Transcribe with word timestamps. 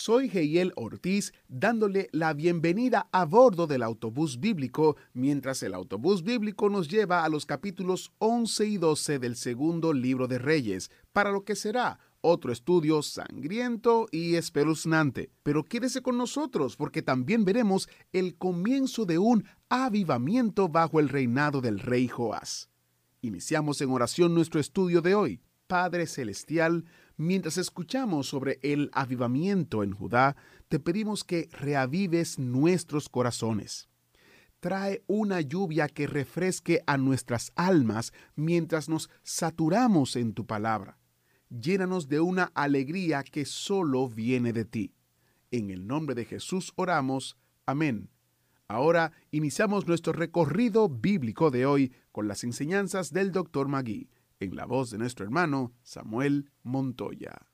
Soy 0.00 0.30
Geiel 0.30 0.72
Ortiz 0.76 1.34
dándole 1.46 2.08
la 2.12 2.32
bienvenida 2.32 3.10
a 3.12 3.26
bordo 3.26 3.66
del 3.66 3.82
autobús 3.82 4.40
bíblico 4.40 4.96
mientras 5.12 5.62
el 5.62 5.74
autobús 5.74 6.22
bíblico 6.22 6.70
nos 6.70 6.88
lleva 6.88 7.22
a 7.22 7.28
los 7.28 7.44
capítulos 7.44 8.10
11 8.16 8.66
y 8.66 8.78
12 8.78 9.18
del 9.18 9.36
segundo 9.36 9.92
libro 9.92 10.26
de 10.26 10.38
Reyes, 10.38 10.90
para 11.12 11.30
lo 11.30 11.44
que 11.44 11.54
será 11.54 11.98
otro 12.22 12.50
estudio 12.50 13.02
sangriento 13.02 14.06
y 14.10 14.36
espeluznante. 14.36 15.32
Pero 15.42 15.64
quédese 15.64 16.00
con 16.00 16.16
nosotros 16.16 16.76
porque 16.76 17.02
también 17.02 17.44
veremos 17.44 17.86
el 18.14 18.36
comienzo 18.36 19.04
de 19.04 19.18
un 19.18 19.44
avivamiento 19.68 20.70
bajo 20.70 20.98
el 20.98 21.10
reinado 21.10 21.60
del 21.60 21.78
rey 21.78 22.08
Joás. 22.08 22.70
Iniciamos 23.20 23.82
en 23.82 23.90
oración 23.90 24.32
nuestro 24.32 24.60
estudio 24.60 25.02
de 25.02 25.14
hoy. 25.14 25.42
Padre 25.70 26.06
Celestial, 26.06 26.84
mientras 27.16 27.56
escuchamos 27.56 28.26
sobre 28.26 28.58
el 28.62 28.90
avivamiento 28.92 29.82
en 29.82 29.92
Judá, 29.92 30.36
te 30.68 30.80
pedimos 30.80 31.24
que 31.24 31.48
reavives 31.52 32.38
nuestros 32.38 33.08
corazones. 33.08 33.88
Trae 34.58 35.02
una 35.06 35.40
lluvia 35.40 35.88
que 35.88 36.06
refresque 36.06 36.82
a 36.86 36.98
nuestras 36.98 37.52
almas 37.54 38.12
mientras 38.34 38.88
nos 38.88 39.08
saturamos 39.22 40.16
en 40.16 40.34
tu 40.34 40.44
palabra 40.44 41.00
llénanos 41.50 42.08
de 42.08 42.20
una 42.20 42.44
alegría 42.54 43.22
que 43.24 43.44
solo 43.44 44.08
viene 44.08 44.52
de 44.52 44.64
ti. 44.64 44.94
En 45.50 45.70
el 45.70 45.86
nombre 45.86 46.14
de 46.14 46.24
Jesús 46.24 46.72
oramos. 46.76 47.36
Amén. 47.66 48.08
Ahora 48.68 49.12
iniciamos 49.32 49.86
nuestro 49.88 50.12
recorrido 50.12 50.88
bíblico 50.88 51.50
de 51.50 51.66
hoy 51.66 51.92
con 52.12 52.28
las 52.28 52.44
enseñanzas 52.44 53.12
del 53.12 53.32
Dr. 53.32 53.66
Magui, 53.66 54.08
en 54.40 54.56
la 54.56 54.64
voz 54.64 54.90
de 54.90 54.96
nuestro 54.96 55.26
hermano 55.26 55.74
Samuel 55.82 56.50
Montoya. 56.62 57.46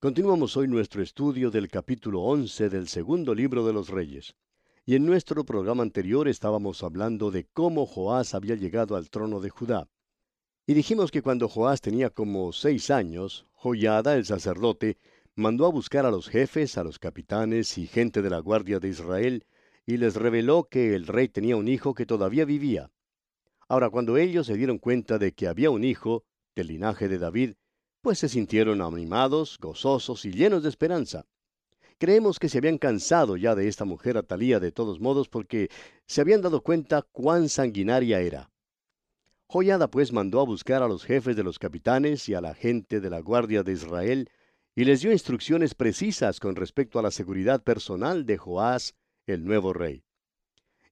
Continuamos 0.00 0.56
hoy 0.56 0.66
nuestro 0.66 1.02
estudio 1.02 1.50
del 1.50 1.68
capítulo 1.68 2.22
11 2.22 2.70
del 2.70 2.88
segundo 2.88 3.34
libro 3.34 3.66
de 3.66 3.74
los 3.74 3.90
Reyes. 3.90 4.34
Y 4.86 4.94
en 4.94 5.04
nuestro 5.04 5.44
programa 5.44 5.82
anterior 5.82 6.26
estábamos 6.26 6.82
hablando 6.82 7.30
de 7.30 7.44
cómo 7.52 7.84
Joás 7.84 8.34
había 8.34 8.54
llegado 8.54 8.96
al 8.96 9.10
trono 9.10 9.40
de 9.40 9.50
Judá. 9.50 9.88
Y 10.66 10.72
dijimos 10.72 11.10
que 11.10 11.20
cuando 11.20 11.48
Joás 11.48 11.82
tenía 11.82 12.08
como 12.08 12.54
seis 12.54 12.90
años, 12.90 13.46
Joyada, 13.52 14.16
el 14.16 14.24
sacerdote, 14.24 14.96
mandó 15.34 15.66
a 15.66 15.70
buscar 15.70 16.06
a 16.06 16.10
los 16.10 16.28
jefes, 16.28 16.78
a 16.78 16.84
los 16.84 16.98
capitanes 16.98 17.76
y 17.76 17.86
gente 17.86 18.22
de 18.22 18.30
la 18.30 18.38
guardia 18.38 18.80
de 18.80 18.88
Israel, 18.88 19.44
y 19.84 19.98
les 19.98 20.16
reveló 20.16 20.64
que 20.64 20.94
el 20.94 21.06
rey 21.06 21.28
tenía 21.28 21.56
un 21.56 21.68
hijo 21.68 21.92
que 21.92 22.06
todavía 22.06 22.46
vivía. 22.46 22.90
Ahora, 23.68 23.90
cuando 23.90 24.16
ellos 24.16 24.46
se 24.46 24.56
dieron 24.56 24.78
cuenta 24.78 25.18
de 25.18 25.32
que 25.32 25.46
había 25.46 25.70
un 25.70 25.84
hijo 25.84 26.24
del 26.56 26.68
linaje 26.68 27.08
de 27.08 27.18
David, 27.18 27.54
pues 28.00 28.18
se 28.18 28.28
sintieron 28.28 28.80
animados, 28.80 29.58
gozosos 29.60 30.24
y 30.24 30.32
llenos 30.32 30.62
de 30.62 30.70
esperanza. 30.70 31.26
Creemos 31.98 32.38
que 32.38 32.48
se 32.48 32.58
habían 32.58 32.78
cansado 32.78 33.36
ya 33.36 33.54
de 33.54 33.68
esta 33.68 33.84
mujer 33.84 34.16
Atalía 34.16 34.60
de 34.60 34.72
todos 34.72 35.00
modos 35.00 35.28
porque 35.28 35.68
se 36.06 36.20
habían 36.20 36.40
dado 36.40 36.62
cuenta 36.62 37.02
cuán 37.02 37.48
sanguinaria 37.48 38.20
era. 38.20 38.50
Joyada 39.48 39.90
pues 39.90 40.12
mandó 40.12 40.40
a 40.40 40.44
buscar 40.44 40.82
a 40.82 40.88
los 40.88 41.04
jefes 41.04 41.34
de 41.34 41.42
los 41.42 41.58
capitanes 41.58 42.28
y 42.28 42.34
a 42.34 42.40
la 42.40 42.54
gente 42.54 43.00
de 43.00 43.10
la 43.10 43.20
guardia 43.20 43.62
de 43.62 43.72
Israel, 43.72 44.30
y 44.76 44.84
les 44.84 45.00
dio 45.00 45.10
instrucciones 45.10 45.74
precisas 45.74 46.38
con 46.38 46.54
respecto 46.54 46.98
a 46.98 47.02
la 47.02 47.10
seguridad 47.10 47.62
personal 47.64 48.26
de 48.26 48.38
Joás, 48.38 48.94
el 49.26 49.44
nuevo 49.44 49.72
rey. 49.72 50.04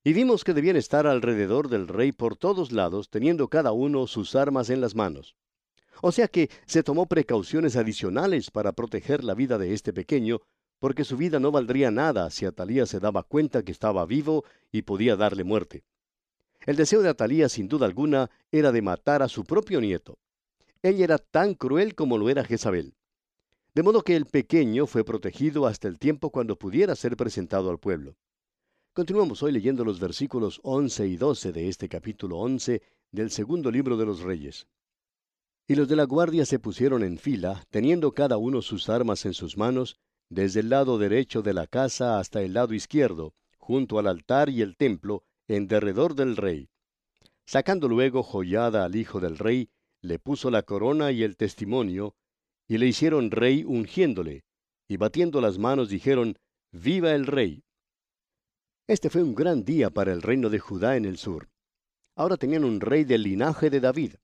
Y 0.07 0.13
vimos 0.13 0.45
que 0.45 0.55
debían 0.55 0.77
estar 0.77 1.05
alrededor 1.05 1.69
del 1.69 1.89
rey 1.89 2.13
por 2.13 2.37
todos 2.37 2.71
lados, 2.71 3.11
teniendo 3.11 3.49
cada 3.49 3.73
uno 3.73 4.07
sus 4.07 4.37
armas 4.37 4.71
en 4.71 4.81
las 4.81 4.95
manos. 4.95 5.35
O 6.01 6.13
sea 6.13 6.29
que 6.29 6.49
se 6.65 6.85
tomó 6.85 7.07
precauciones 7.07 7.75
adicionales 7.75 8.53
para 8.53 8.71
proteger 8.71 9.25
la 9.25 9.35
vida 9.35 9.59
de 9.59 9.75
este 9.75 9.93
pequeño, 9.93 10.43
porque 10.79 11.03
su 11.03 11.17
vida 11.17 11.41
no 11.41 11.51
valdría 11.51 11.91
nada 11.91 12.31
si 12.31 12.47
Atalía 12.47 12.87
se 12.87 13.01
daba 13.01 13.25
cuenta 13.25 13.65
que 13.65 13.73
estaba 13.73 14.07
vivo 14.07 14.45
y 14.71 14.83
podía 14.83 15.17
darle 15.17 15.43
muerte. 15.43 15.83
El 16.67 16.77
deseo 16.77 17.03
de 17.03 17.09
Atalía, 17.09 17.49
sin 17.49 17.67
duda 17.67 17.87
alguna, 17.87 18.31
era 18.53 18.71
de 18.71 18.83
matar 18.83 19.25
a 19.25 19.29
su 19.29 19.43
propio 19.43 19.81
nieto. 19.81 20.21
Ella 20.83 21.03
era 21.03 21.19
tan 21.19 21.55
cruel 21.55 21.97
como 21.97 22.17
lo 22.17 22.31
era 22.31 22.45
Jezabel. 22.45 22.95
De 23.75 23.83
modo 23.83 24.03
que 24.03 24.15
el 24.15 24.27
pequeño 24.27 24.87
fue 24.87 25.05
protegido 25.05 25.67
hasta 25.67 25.89
el 25.89 25.99
tiempo 25.99 26.31
cuando 26.31 26.57
pudiera 26.57 26.95
ser 26.95 27.17
presentado 27.17 27.71
al 27.71 27.81
pueblo. 27.81 28.15
Continuamos 28.97 29.43
hoy 29.43 29.53
leyendo 29.53 29.85
los 29.85 30.01
versículos 30.01 30.59
11 30.63 31.07
y 31.07 31.17
12 31.19 31.53
de 31.53 31.69
este 31.69 31.87
capítulo 31.87 32.39
11 32.39 32.81
del 33.13 33.31
segundo 33.31 33.71
libro 33.71 33.99
de 33.99 34.07
los 34.07 34.21
Reyes. 34.23 34.69
Y 35.69 35.75
los 35.75 35.87
de 35.87 35.97
la 35.97 36.05
guardia 36.05 36.47
se 36.47 36.59
pusieron 36.59 37.05
en 37.05 37.19
fila, 37.19 37.63
teniendo 37.69 38.13
cada 38.13 38.39
uno 38.39 38.63
sus 38.63 38.89
armas 38.89 39.27
en 39.27 39.35
sus 39.35 39.59
manos, 39.59 39.99
desde 40.31 40.61
el 40.61 40.71
lado 40.71 40.97
derecho 40.97 41.43
de 41.43 41.53
la 41.53 41.67
casa 41.67 42.19
hasta 42.19 42.41
el 42.41 42.55
lado 42.55 42.73
izquierdo, 42.73 43.35
junto 43.59 43.99
al 43.99 44.07
altar 44.07 44.49
y 44.49 44.63
el 44.63 44.79
templo, 44.79 45.25
en 45.47 45.69
derredor 45.69 46.15
del 46.15 46.35
rey. 46.35 46.71
Sacando 47.45 47.89
luego 47.89 48.23
joyada 48.23 48.87
al 48.87 48.97
hijo 48.97 49.21
del 49.21 49.37
rey, 49.37 49.69
le 50.01 50.19
puso 50.19 50.51
la 50.51 50.63
corona 50.63 51.13
y 51.13 51.23
el 51.23 51.37
testimonio, 51.37 52.15
y 52.67 52.79
le 52.79 52.87
hicieron 52.87 53.31
rey 53.31 53.63
ungiéndole, 53.63 54.47
y 54.89 54.97
batiendo 54.97 55.43
las 55.43 55.59
manos 55.59 55.91
dijeron, 55.91 56.39
Viva 56.73 57.15
el 57.15 57.27
rey. 57.27 57.66
Este 58.89 59.11
fue 59.11 59.21
un 59.21 59.35
gran 59.35 59.65
día 59.65 59.91
para 59.91 60.13
el 60.13 60.23
reino 60.23 60.49
de 60.49 60.61
Judá 60.61 60.97
en 60.97 61.07
el 61.07 61.19
sur. 61.19 61.49
Ahora 62.15 62.37
tenían 62.37 62.63
un 62.63 62.81
rey 62.81 63.03
del 63.03 63.25
linaje 63.25 63.69
de 63.69 63.81
David. 63.81 64.15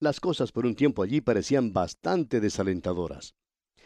Las 0.00 0.20
cosas 0.20 0.52
por 0.52 0.66
un 0.66 0.74
tiempo 0.74 1.02
allí 1.02 1.22
parecían 1.22 1.72
bastante 1.72 2.40
desalentadoras. 2.40 3.34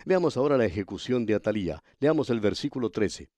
Veamos 0.04 0.36
ahora 0.36 0.56
la 0.56 0.64
ejecución 0.64 1.26
de 1.26 1.36
Atalía. 1.36 1.84
Leamos 2.00 2.28
el 2.30 2.40
versículo 2.40 2.90
13. 2.90 3.30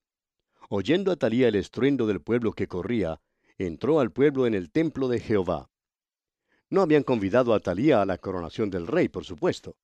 Oyendo 0.71 1.12
Atalía 1.12 1.49
el 1.49 1.56
estruendo 1.56 2.06
del 2.06 2.22
pueblo 2.22 2.53
que 2.53 2.69
corría, 2.69 3.21
entró 3.59 4.00
al 4.00 4.10
pueblo 4.10 4.47
en 4.47 4.54
el 4.54 4.71
templo 4.71 5.09
de 5.09 5.21
Jehová. 5.21 5.69
No 6.71 6.81
habían 6.81 7.03
convidado 7.03 7.53
a 7.53 7.59
Atalía 7.59 8.00
a 8.00 8.06
la 8.06 8.16
coronación 8.16 8.71
del 8.71 8.87
rey, 8.87 9.10
por 9.10 9.27
supuesto. 9.27 9.77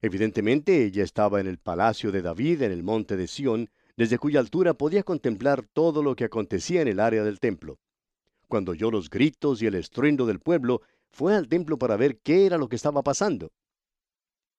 Evidentemente 0.00 0.84
ella 0.84 1.02
estaba 1.02 1.40
en 1.40 1.48
el 1.48 1.58
palacio 1.58 2.12
de 2.12 2.22
David 2.22 2.62
en 2.62 2.70
el 2.70 2.84
monte 2.84 3.16
de 3.16 3.26
Sión, 3.26 3.70
desde 3.98 4.16
cuya 4.16 4.38
altura 4.38 4.74
podía 4.74 5.02
contemplar 5.02 5.66
todo 5.72 6.04
lo 6.04 6.14
que 6.14 6.22
acontecía 6.22 6.82
en 6.82 6.86
el 6.86 7.00
área 7.00 7.24
del 7.24 7.40
templo. 7.40 7.80
Cuando 8.46 8.70
oyó 8.70 8.92
los 8.92 9.10
gritos 9.10 9.60
y 9.60 9.66
el 9.66 9.74
estruendo 9.74 10.24
del 10.24 10.38
pueblo, 10.38 10.82
fue 11.10 11.34
al 11.34 11.48
templo 11.48 11.80
para 11.80 11.96
ver 11.96 12.20
qué 12.20 12.46
era 12.46 12.58
lo 12.58 12.68
que 12.68 12.76
estaba 12.76 13.02
pasando. 13.02 13.50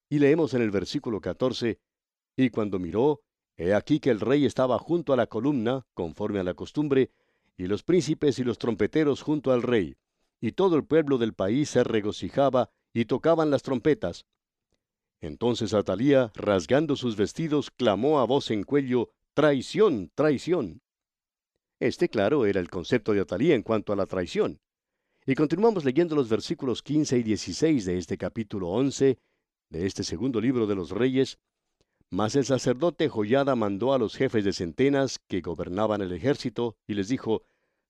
Y 0.10 0.20
leemos 0.20 0.54
en 0.56 0.62
el 0.62 0.72
versículo 0.72 1.22
14, 1.22 1.80
y 2.36 2.50
cuando 2.50 2.80
miró, 2.80 3.22
He 3.56 3.74
aquí 3.74 4.02
que 4.02 4.10
el 4.10 4.20
rey 4.20 4.46
estaba 4.46 4.78
junto 4.78 5.14
a 5.14 5.16
la 5.16 5.28
columna, 5.28 5.86
conforme 5.94 6.40
a 6.40 6.44
la 6.44 6.54
costumbre, 6.54 7.10
y 7.56 7.68
los 7.68 7.82
príncipes 7.84 8.40
y 8.40 8.44
los 8.44 8.58
trompeteros 8.58 9.22
junto 9.22 9.54
al 9.54 9.62
rey, 9.62 9.96
y 10.42 10.52
todo 10.52 10.76
el 10.76 10.84
pueblo 10.84 11.18
del 11.18 11.34
país 11.34 11.70
se 11.70 11.86
regocijaba 11.86 12.72
y 12.92 13.06
tocaban 13.06 13.52
las 13.52 13.64
trompetas. 13.64 14.26
Entonces 15.22 15.74
Atalía, 15.74 16.30
rasgando 16.36 16.98
sus 16.98 17.16
vestidos, 17.16 17.72
clamó 17.72 18.20
a 18.20 18.26
voz 18.26 18.52
en 18.52 18.64
cuello, 18.64 19.12
Traición, 19.40 20.12
traición. 20.16 20.82
Este, 21.80 22.10
claro, 22.10 22.46
era 22.46 22.60
el 22.60 22.70
concepto 22.70 23.14
de 23.14 23.22
Atalía 23.22 23.56
en 23.56 23.64
cuanto 23.64 23.94
a 23.94 23.96
la 23.96 24.06
traición. 24.06 24.60
Y 25.26 25.34
continuamos 25.34 25.86
leyendo 25.86 26.14
los 26.14 26.28
versículos 26.28 26.84
15 26.84 27.20
y 27.20 27.24
16 27.24 27.86
de 27.86 27.98
este 27.98 28.18
capítulo 28.18 28.68
11 28.68 29.18
de 29.70 29.86
este 29.86 30.04
segundo 30.04 30.42
libro 30.42 30.68
de 30.68 30.76
los 30.76 30.92
Reyes, 30.92 31.40
mas 32.10 32.36
el 32.36 32.44
sacerdote 32.44 33.08
Joyada 33.08 33.56
mandó 33.56 33.94
a 33.94 33.98
los 33.98 34.18
jefes 34.18 34.44
de 34.44 34.52
centenas 34.52 35.20
que 35.20 35.40
gobernaban 35.40 36.02
el 36.02 36.12
ejército 36.12 36.76
y 36.86 36.96
les 36.96 37.08
dijo, 37.08 37.44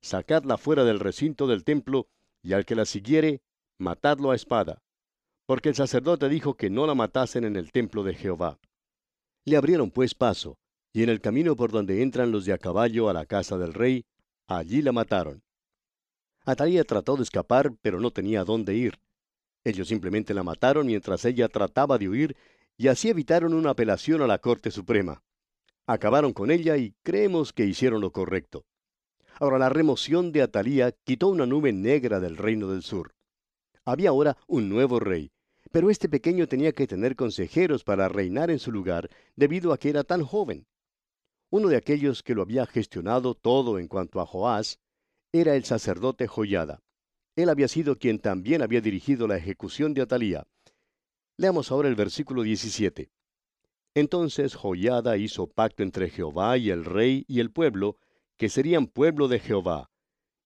Sacadla 0.03 0.55
fuera 0.59 0.83
del 0.83 0.99
recinto 0.99 1.47
del 1.47 1.63
templo, 1.63 2.09
y 2.43 2.53
al 2.53 2.63
que 2.63 2.75
la 2.75 2.85
siguiere, 2.85 3.41
matadlo 3.79 4.29
a 4.29 4.35
espada. 4.35 4.83
Porque 5.47 5.69
el 5.69 5.75
sacerdote 5.75 6.29
dijo 6.29 6.53
que 6.53 6.69
no 6.69 6.85
la 6.85 6.93
matasen 6.93 7.43
en 7.43 7.55
el 7.55 7.71
templo 7.71 8.03
de 8.03 8.13
Jehová. 8.13 8.59
Le 9.45 9.57
abrieron 9.57 9.89
pues 9.89 10.13
paso, 10.13 10.59
y 10.93 11.03
en 11.03 11.09
el 11.09 11.21
camino 11.21 11.55
por 11.55 11.71
donde 11.71 12.01
entran 12.01 12.31
los 12.31 12.45
de 12.45 12.53
a 12.53 12.57
caballo 12.57 13.09
a 13.09 13.13
la 13.13 13.25
casa 13.25 13.57
del 13.57 13.73
rey, 13.73 14.05
allí 14.47 14.81
la 14.81 14.91
mataron. 14.91 15.43
Atalía 16.45 16.83
trató 16.83 17.15
de 17.15 17.23
escapar, 17.23 17.71
pero 17.81 17.99
no 17.99 18.11
tenía 18.11 18.43
dónde 18.43 18.73
ir. 18.75 18.99
Ellos 19.63 19.87
simplemente 19.87 20.33
la 20.33 20.43
mataron 20.43 20.87
mientras 20.87 21.25
ella 21.25 21.47
trataba 21.47 21.97
de 21.97 22.09
huir 22.09 22.35
y 22.77 22.87
así 22.87 23.09
evitaron 23.09 23.53
una 23.53 23.71
apelación 23.71 24.21
a 24.21 24.27
la 24.27 24.39
Corte 24.39 24.71
Suprema. 24.71 25.21
Acabaron 25.85 26.33
con 26.33 26.49
ella 26.49 26.77
y 26.77 26.95
creemos 27.03 27.51
que 27.51 27.65
hicieron 27.65 28.01
lo 28.01 28.11
correcto. 28.11 28.65
Ahora 29.39 29.57
la 29.57 29.69
remoción 29.69 30.31
de 30.31 30.41
Atalía 30.41 30.91
quitó 31.03 31.27
una 31.27 31.45
nube 31.45 31.73
negra 31.73 32.19
del 32.19 32.37
reino 32.37 32.69
del 32.69 32.83
sur. 32.83 33.13
Había 33.85 34.09
ahora 34.09 34.37
un 34.47 34.69
nuevo 34.69 34.99
rey, 34.99 35.31
pero 35.71 35.89
este 35.89 36.09
pequeño 36.09 36.47
tenía 36.47 36.71
que 36.71 36.87
tener 36.87 37.15
consejeros 37.15 37.83
para 37.83 38.09
reinar 38.09 38.49
en 38.49 38.59
su 38.59 38.71
lugar 38.71 39.09
debido 39.35 39.73
a 39.73 39.77
que 39.77 39.89
era 39.89 40.03
tan 40.03 40.23
joven. 40.23 40.65
Uno 41.51 41.69
de 41.69 41.77
aquellos 41.77 42.21
que 42.21 42.35
lo 42.35 42.43
había 42.43 42.65
gestionado 42.65 43.33
todo 43.33 43.79
en 43.79 43.87
cuanto 43.87 44.21
a 44.21 44.25
Joás 44.25 44.79
era 45.31 45.55
el 45.55 45.63
sacerdote 45.63 46.27
Joyada. 46.27 46.81
Él 47.35 47.49
había 47.49 47.67
sido 47.67 47.97
quien 47.97 48.19
también 48.19 48.61
había 48.61 48.81
dirigido 48.81 49.27
la 49.27 49.37
ejecución 49.37 49.93
de 49.93 50.01
Atalía. 50.01 50.45
Leamos 51.37 51.71
ahora 51.71 51.87
el 51.87 51.95
versículo 51.95 52.43
17. 52.43 53.09
Entonces 53.95 54.55
Joyada 54.55 55.17
hizo 55.17 55.47
pacto 55.47 55.83
entre 55.83 56.09
Jehová 56.09 56.57
y 56.57 56.69
el 56.69 56.85
rey 56.85 57.25
y 57.27 57.39
el 57.39 57.51
pueblo, 57.51 57.97
que 58.37 58.49
serían 58.49 58.87
pueblo 58.87 59.27
de 59.27 59.39
Jehová, 59.39 59.89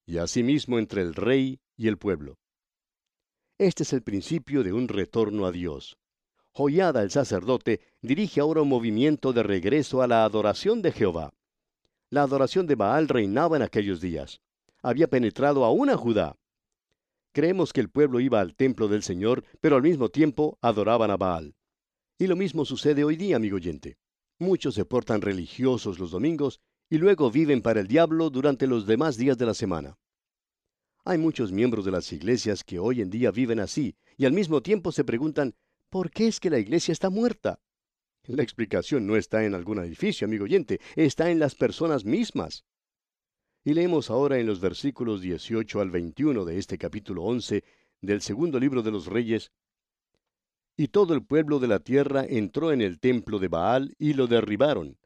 y 0.06 0.18
asimismo 0.18 0.78
entre 0.78 1.02
el 1.02 1.14
rey 1.14 1.60
y 1.76 1.88
el 1.88 1.98
pueblo. 1.98 2.38
Este 3.58 3.82
es 3.82 3.92
el 3.92 4.02
principio 4.02 4.62
de 4.62 4.72
un 4.72 4.88
retorno 4.88 5.46
a 5.46 5.52
Dios. 5.52 5.98
Joyada 6.56 7.02
el 7.02 7.10
sacerdote 7.10 7.80
dirige 8.00 8.40
ahora 8.40 8.62
un 8.62 8.68
movimiento 8.68 9.32
de 9.32 9.42
regreso 9.42 10.02
a 10.02 10.06
la 10.06 10.24
adoración 10.24 10.82
de 10.82 10.92
Jehová. 10.92 11.34
La 12.10 12.22
adoración 12.22 12.68
de 12.68 12.76
Baal 12.76 13.08
reinaba 13.08 13.56
en 13.56 13.62
aquellos 13.62 14.00
días. 14.00 14.40
Había 14.80 15.08
penetrado 15.08 15.64
aún 15.64 15.90
a 15.90 15.96
Judá. 15.96 16.36
Creemos 17.32 17.72
que 17.72 17.80
el 17.80 17.90
pueblo 17.90 18.20
iba 18.20 18.40
al 18.40 18.54
templo 18.54 18.86
del 18.86 19.02
Señor, 19.02 19.42
pero 19.60 19.74
al 19.74 19.82
mismo 19.82 20.10
tiempo 20.10 20.56
adoraban 20.60 21.10
a 21.10 21.16
Baal. 21.16 21.56
Y 22.18 22.28
lo 22.28 22.36
mismo 22.36 22.64
sucede 22.64 23.02
hoy 23.02 23.16
día, 23.16 23.34
amigo 23.34 23.56
oyente. 23.56 23.96
Muchos 24.38 24.76
se 24.76 24.84
portan 24.84 25.22
religiosos 25.22 25.98
los 25.98 26.12
domingos 26.12 26.60
y 26.88 26.98
luego 26.98 27.32
viven 27.32 27.62
para 27.62 27.80
el 27.80 27.88
diablo 27.88 28.30
durante 28.30 28.68
los 28.68 28.86
demás 28.86 29.16
días 29.16 29.36
de 29.38 29.46
la 29.46 29.54
semana. 29.54 29.98
Hay 31.04 31.18
muchos 31.18 31.50
miembros 31.50 31.84
de 31.84 31.90
las 31.90 32.12
iglesias 32.12 32.62
que 32.62 32.78
hoy 32.78 33.00
en 33.00 33.10
día 33.10 33.32
viven 33.32 33.58
así 33.58 33.96
y 34.16 34.24
al 34.24 34.32
mismo 34.32 34.62
tiempo 34.62 34.92
se 34.92 35.02
preguntan, 35.02 35.54
¿por 35.94 36.10
qué 36.10 36.26
es 36.26 36.40
que 36.40 36.50
la 36.50 36.58
iglesia 36.58 36.90
está 36.90 37.08
muerta? 37.08 37.60
La 38.24 38.42
explicación 38.42 39.06
no 39.06 39.14
está 39.14 39.44
en 39.44 39.54
algún 39.54 39.78
edificio, 39.78 40.24
amigo 40.24 40.42
oyente, 40.42 40.80
está 40.96 41.30
en 41.30 41.38
las 41.38 41.54
personas 41.54 42.04
mismas. 42.04 42.64
Y 43.62 43.74
leemos 43.74 44.10
ahora 44.10 44.40
en 44.40 44.46
los 44.46 44.58
versículos 44.58 45.20
18 45.20 45.80
al 45.80 45.92
21 45.92 46.44
de 46.44 46.58
este 46.58 46.78
capítulo 46.78 47.22
11 47.22 47.62
del 48.00 48.22
segundo 48.22 48.58
libro 48.58 48.82
de 48.82 48.90
los 48.90 49.06
Reyes, 49.06 49.52
Y 50.76 50.88
todo 50.88 51.14
el 51.14 51.24
pueblo 51.24 51.60
de 51.60 51.68
la 51.68 51.78
tierra 51.78 52.24
entró 52.28 52.72
en 52.72 52.80
el 52.80 52.98
templo 52.98 53.38
de 53.38 53.46
Baal 53.46 53.94
y 53.96 54.14
lo 54.14 54.26
derribaron, 54.26 54.98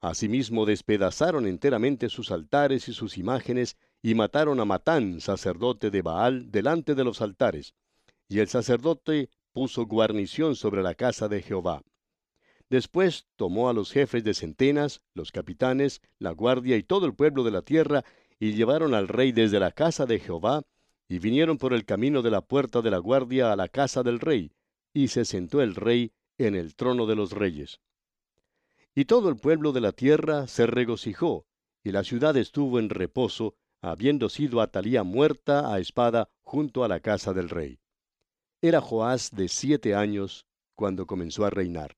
Asimismo 0.00 0.64
despedazaron 0.64 1.48
enteramente 1.48 2.08
sus 2.08 2.30
altares 2.30 2.86
y 2.86 2.92
sus 2.92 3.18
imágenes, 3.18 3.76
y 4.00 4.14
mataron 4.14 4.60
a 4.60 4.64
Matán, 4.64 5.20
sacerdote 5.20 5.90
de 5.90 6.02
Baal, 6.02 6.52
delante 6.52 6.94
de 6.94 7.02
los 7.02 7.20
altares. 7.20 7.74
Y 8.28 8.38
el 8.38 8.46
sacerdote 8.46 9.28
puso 9.56 9.86
guarnición 9.86 10.54
sobre 10.54 10.82
la 10.82 10.94
casa 10.94 11.28
de 11.28 11.40
Jehová. 11.40 11.82
Después 12.68 13.26
tomó 13.36 13.70
a 13.70 13.72
los 13.72 13.90
jefes 13.90 14.22
de 14.22 14.34
centenas, 14.34 15.00
los 15.14 15.32
capitanes, 15.32 16.02
la 16.18 16.32
guardia 16.32 16.76
y 16.76 16.82
todo 16.82 17.06
el 17.06 17.14
pueblo 17.14 17.42
de 17.42 17.52
la 17.52 17.62
tierra, 17.62 18.04
y 18.38 18.52
llevaron 18.52 18.92
al 18.92 19.08
rey 19.08 19.32
desde 19.32 19.58
la 19.58 19.72
casa 19.72 20.04
de 20.04 20.18
Jehová, 20.18 20.64
y 21.08 21.20
vinieron 21.20 21.56
por 21.56 21.72
el 21.72 21.86
camino 21.86 22.20
de 22.20 22.30
la 22.30 22.42
puerta 22.42 22.82
de 22.82 22.90
la 22.90 22.98
guardia 22.98 23.50
a 23.50 23.56
la 23.56 23.68
casa 23.68 24.02
del 24.02 24.20
rey, 24.20 24.52
y 24.92 25.08
se 25.08 25.24
sentó 25.24 25.62
el 25.62 25.74
rey 25.74 26.12
en 26.36 26.54
el 26.54 26.74
trono 26.76 27.06
de 27.06 27.16
los 27.16 27.32
reyes. 27.32 27.80
Y 28.94 29.06
todo 29.06 29.30
el 29.30 29.36
pueblo 29.36 29.72
de 29.72 29.80
la 29.80 29.92
tierra 29.92 30.48
se 30.48 30.66
regocijó, 30.66 31.46
y 31.82 31.92
la 31.92 32.04
ciudad 32.04 32.36
estuvo 32.36 32.78
en 32.78 32.90
reposo, 32.90 33.54
habiendo 33.80 34.28
sido 34.28 34.60
Atalía 34.60 35.02
muerta 35.02 35.72
a 35.72 35.78
espada 35.78 36.28
junto 36.42 36.84
a 36.84 36.88
la 36.88 37.00
casa 37.00 37.32
del 37.32 37.48
rey. 37.48 37.78
Era 38.62 38.80
Joás 38.80 39.32
de 39.32 39.48
siete 39.48 39.94
años 39.94 40.46
cuando 40.74 41.06
comenzó 41.06 41.44
a 41.44 41.50
reinar. 41.50 41.94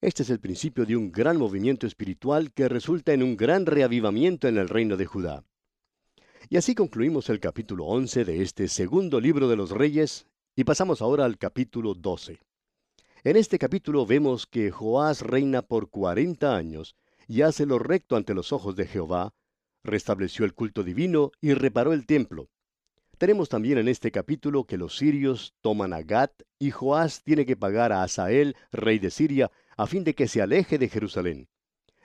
Este 0.00 0.22
es 0.22 0.30
el 0.30 0.38
principio 0.38 0.86
de 0.86 0.96
un 0.96 1.10
gran 1.10 1.36
movimiento 1.36 1.88
espiritual 1.88 2.52
que 2.52 2.68
resulta 2.68 3.12
en 3.12 3.24
un 3.24 3.36
gran 3.36 3.66
reavivamiento 3.66 4.46
en 4.46 4.56
el 4.56 4.68
reino 4.68 4.96
de 4.96 5.06
Judá. 5.06 5.44
Y 6.48 6.58
así 6.58 6.76
concluimos 6.76 7.28
el 7.28 7.40
capítulo 7.40 7.86
11 7.86 8.24
de 8.24 8.42
este 8.42 8.68
segundo 8.68 9.20
libro 9.20 9.48
de 9.48 9.56
los 9.56 9.70
reyes 9.70 10.28
y 10.54 10.62
pasamos 10.62 11.02
ahora 11.02 11.24
al 11.24 11.38
capítulo 11.38 11.94
12. 11.94 12.38
En 13.24 13.36
este 13.36 13.58
capítulo 13.58 14.06
vemos 14.06 14.46
que 14.46 14.70
Joás 14.70 15.22
reina 15.22 15.62
por 15.62 15.90
cuarenta 15.90 16.54
años 16.54 16.94
y 17.26 17.42
hace 17.42 17.66
lo 17.66 17.80
recto 17.80 18.14
ante 18.14 18.32
los 18.32 18.52
ojos 18.52 18.76
de 18.76 18.86
Jehová, 18.86 19.34
restableció 19.82 20.44
el 20.44 20.54
culto 20.54 20.84
divino 20.84 21.32
y 21.40 21.54
reparó 21.54 21.92
el 21.92 22.06
templo. 22.06 22.48
Tenemos 23.18 23.48
también 23.48 23.78
en 23.78 23.88
este 23.88 24.12
capítulo 24.12 24.62
que 24.62 24.78
los 24.78 24.96
sirios 24.96 25.52
toman 25.60 25.92
a 25.92 26.02
Gat 26.02 26.30
y 26.56 26.70
Joás 26.70 27.24
tiene 27.24 27.44
que 27.44 27.56
pagar 27.56 27.92
a 27.92 28.04
Asael, 28.04 28.54
rey 28.70 29.00
de 29.00 29.10
Siria, 29.10 29.50
a 29.76 29.88
fin 29.88 30.04
de 30.04 30.14
que 30.14 30.28
se 30.28 30.40
aleje 30.40 30.78
de 30.78 30.88
Jerusalén. 30.88 31.48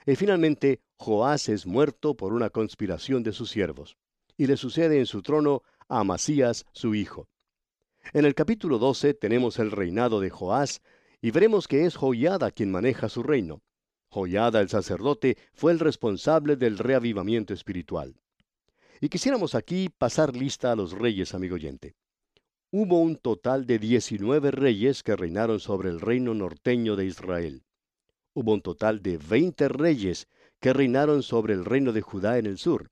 Y 0.06 0.16
finalmente, 0.16 0.80
Joás 0.96 1.48
es 1.48 1.66
muerto 1.66 2.16
por 2.16 2.32
una 2.32 2.50
conspiración 2.50 3.22
de 3.22 3.32
sus 3.32 3.48
siervos, 3.48 3.96
y 4.36 4.48
le 4.48 4.56
sucede 4.56 4.98
en 4.98 5.06
su 5.06 5.22
trono 5.22 5.62
a 5.88 6.00
Amasías, 6.00 6.66
su 6.72 6.96
hijo. 6.96 7.28
En 8.12 8.24
el 8.24 8.34
capítulo 8.34 8.78
12 8.78 9.14
tenemos 9.14 9.60
el 9.60 9.70
reinado 9.70 10.20
de 10.20 10.30
Joás, 10.30 10.82
y 11.22 11.30
veremos 11.30 11.68
que 11.68 11.86
es 11.86 11.94
Joyada 11.94 12.50
quien 12.50 12.72
maneja 12.72 13.08
su 13.08 13.22
reino. 13.22 13.62
Joyada 14.08 14.60
el 14.60 14.68
sacerdote 14.68 15.38
fue 15.52 15.70
el 15.70 15.78
responsable 15.78 16.56
del 16.56 16.76
reavivamiento 16.76 17.54
espiritual. 17.54 18.16
Y 19.00 19.08
quisiéramos 19.08 19.54
aquí 19.54 19.88
pasar 19.88 20.36
lista 20.36 20.72
a 20.72 20.76
los 20.76 20.92
reyes, 20.92 21.34
amigo 21.34 21.56
oyente. 21.56 21.94
Hubo 22.70 23.00
un 23.00 23.16
total 23.16 23.66
de 23.66 23.78
19 23.78 24.50
reyes 24.50 25.02
que 25.02 25.16
reinaron 25.16 25.60
sobre 25.60 25.90
el 25.90 26.00
reino 26.00 26.34
norteño 26.34 26.96
de 26.96 27.06
Israel. 27.06 27.62
Hubo 28.34 28.52
un 28.52 28.62
total 28.62 29.02
de 29.02 29.16
20 29.18 29.68
reyes 29.68 30.26
que 30.60 30.72
reinaron 30.72 31.22
sobre 31.22 31.54
el 31.54 31.64
reino 31.64 31.92
de 31.92 32.02
Judá 32.02 32.38
en 32.38 32.46
el 32.46 32.58
sur. 32.58 32.88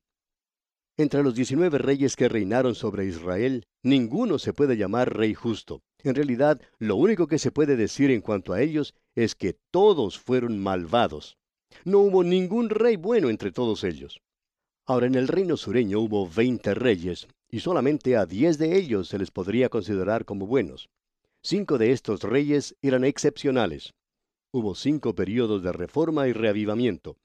Entre 0.97 1.23
los 1.23 1.35
19 1.35 1.79
reyes 1.79 2.17
que 2.17 2.29
reinaron 2.29 2.75
sobre 2.75 3.07
Israel, 3.07 3.65
ninguno 3.83 4.39
se 4.39 4.53
puede 4.53 4.77
llamar 4.77 5.17
rey 5.17 5.35
justo. 5.35 5.83
En 6.05 6.15
realidad, 6.15 6.61
lo 6.79 6.97
único 6.97 7.27
que 7.27 7.39
se 7.39 7.51
puede 7.51 7.77
decir 7.77 8.11
en 8.11 8.21
cuanto 8.21 8.53
a 8.53 8.61
ellos 8.61 8.95
es 9.15 9.35
que 9.35 9.57
todos 9.71 10.19
fueron 10.19 10.59
malvados. 10.59 11.39
No 11.85 12.01
hubo 12.01 12.23
ningún 12.23 12.71
rey 12.71 12.97
bueno 12.97 13.31
entre 13.31 13.53
todos 13.53 13.85
ellos. 13.85 14.21
Ahora, 14.87 15.07
en 15.07 15.15
el 15.15 15.29
reino 15.29 15.57
sureño 15.57 16.01
hubo 16.01 16.29
veinte 16.29 16.75
reyes, 16.75 17.29
y 17.49 17.61
solamente 17.61 18.17
a 18.17 18.27
diez 18.27 18.59
de 18.59 18.77
ellos 18.77 19.09
se 19.09 19.19
les 19.19 19.31
podría 19.31 19.69
considerar 19.69 20.25
como 20.25 20.47
buenos. 20.47 20.89
Cinco 21.43 21.79
de 21.79 21.93
estos 21.93 22.23
reyes 22.23 22.77
eran 22.83 23.05
excepcionales. 23.05 23.95
Hubo 24.53 24.75
cinco 24.75 25.15
periodos 25.15 25.63
de 25.63 25.73
reforma 25.73 26.29
y 26.29 26.33
reavivamiento. 26.33 27.17